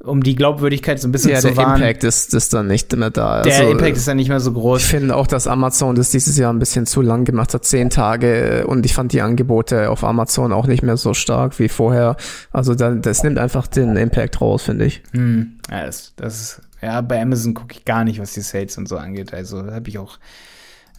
[0.05, 3.11] um die Glaubwürdigkeit so ein bisschen ja, zu der Impact ist, ist dann nicht mehr
[3.11, 3.42] da.
[3.42, 4.82] Der also, Impact ist dann nicht mehr so groß.
[4.82, 7.90] Ich finde auch, dass Amazon das dieses Jahr ein bisschen zu lang gemacht hat, zehn
[7.90, 8.66] Tage.
[8.66, 12.16] Und ich fand die Angebote auf Amazon auch nicht mehr so stark wie vorher.
[12.50, 15.03] Also da, das nimmt einfach den Impact raus, finde ich.
[15.12, 15.59] Hm.
[15.70, 18.96] Ja, das, das ja, bei Amazon gucke ich gar nicht, was die Sales und so
[18.96, 19.32] angeht.
[19.32, 20.18] Also habe ich auch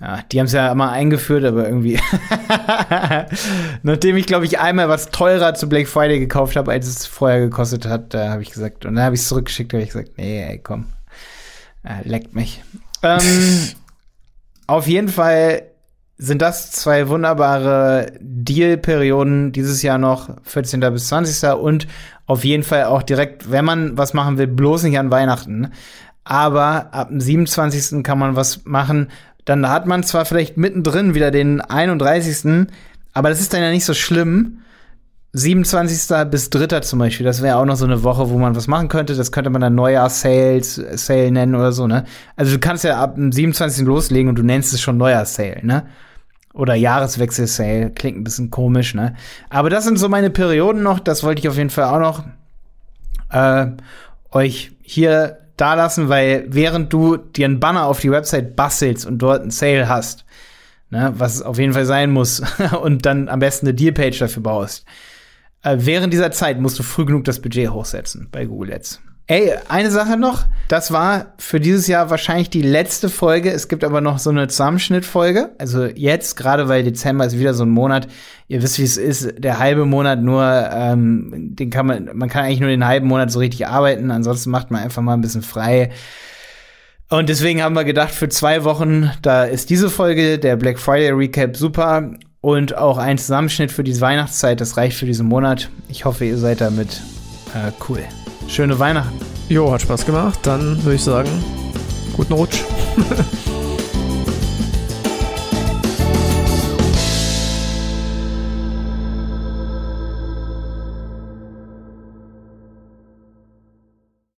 [0.03, 1.97] ja, die haben es ja immer eingeführt, aber irgendwie.
[3.83, 7.39] Nachdem ich, glaube ich, einmal was teurer zu Black Friday gekauft habe, als es vorher
[7.39, 10.17] gekostet hat, da habe ich gesagt, und dann habe ich es zurückgeschickt, habe ich gesagt,
[10.17, 10.87] nee, ey, komm.
[11.83, 12.61] Äh, leckt mich.
[13.01, 13.21] Ähm,
[14.67, 15.63] auf jeden Fall
[16.17, 20.81] sind das zwei wunderbare Deal-Perioden dieses Jahr noch, 14.
[20.81, 21.53] bis 20.
[21.53, 21.87] Und
[22.25, 25.71] auf jeden Fall auch direkt, wenn man was machen will, bloß nicht an Weihnachten.
[26.25, 28.03] Aber ab dem 27.
[28.03, 29.09] kann man was machen,
[29.45, 32.67] dann hat man zwar vielleicht mittendrin wieder den 31.
[33.13, 34.59] Aber das ist dann ja nicht so schlimm.
[35.35, 36.29] 27.
[36.29, 36.81] bis 3.
[36.81, 39.15] zum Beispiel, das wäre auch noch so eine Woche, wo man was machen könnte.
[39.15, 42.05] Das könnte man dann Neujahrs-Sales, Sale nennen oder so, ne?
[42.35, 43.85] Also du kannst ja ab dem 27.
[43.85, 45.87] loslegen und du nennst es schon Neujahrs-Sale, ne?
[46.53, 49.15] Oder Jahreswechsel-Sale, klingt ein bisschen komisch, ne?
[49.49, 52.23] Aber das sind so meine Perioden noch, das wollte ich auf jeden Fall auch noch
[53.31, 53.71] äh,
[54.31, 59.19] euch hier da lassen, weil während du dir einen Banner auf die Website bastelst und
[59.19, 60.25] dort einen Sale hast,
[60.89, 62.41] ne, was auf jeden Fall sein muss,
[62.81, 64.85] und dann am besten eine Dealpage dafür baust,
[65.63, 69.01] äh, während dieser Zeit musst du früh genug das Budget hochsetzen bei Google Ads.
[69.27, 70.45] Ey, eine Sache noch.
[70.67, 73.51] Das war für dieses Jahr wahrscheinlich die letzte Folge.
[73.51, 75.51] Es gibt aber noch so eine Zusammenschnittfolge.
[75.57, 78.07] Also jetzt, gerade weil Dezember ist wieder so ein Monat.
[78.49, 79.35] Ihr wisst, wie es ist.
[79.37, 83.31] Der halbe Monat nur, ähm, den kann man, man kann eigentlich nur den halben Monat
[83.31, 84.11] so richtig arbeiten.
[84.11, 85.91] Ansonsten macht man einfach mal ein bisschen frei.
[87.09, 91.11] Und deswegen haben wir gedacht, für zwei Wochen, da ist diese Folge, der Black Friday
[91.11, 92.11] Recap super.
[92.41, 94.59] Und auch ein Zusammenschnitt für diese Weihnachtszeit.
[94.59, 95.69] Das reicht für diesen Monat.
[95.87, 97.01] Ich hoffe, ihr seid damit
[97.53, 98.03] äh, cool.
[98.53, 99.17] Schöne Weihnachten.
[99.49, 100.37] Jo, hat Spaß gemacht.
[100.43, 101.27] Dann würde ich sagen,
[102.15, 102.61] guten Rutsch.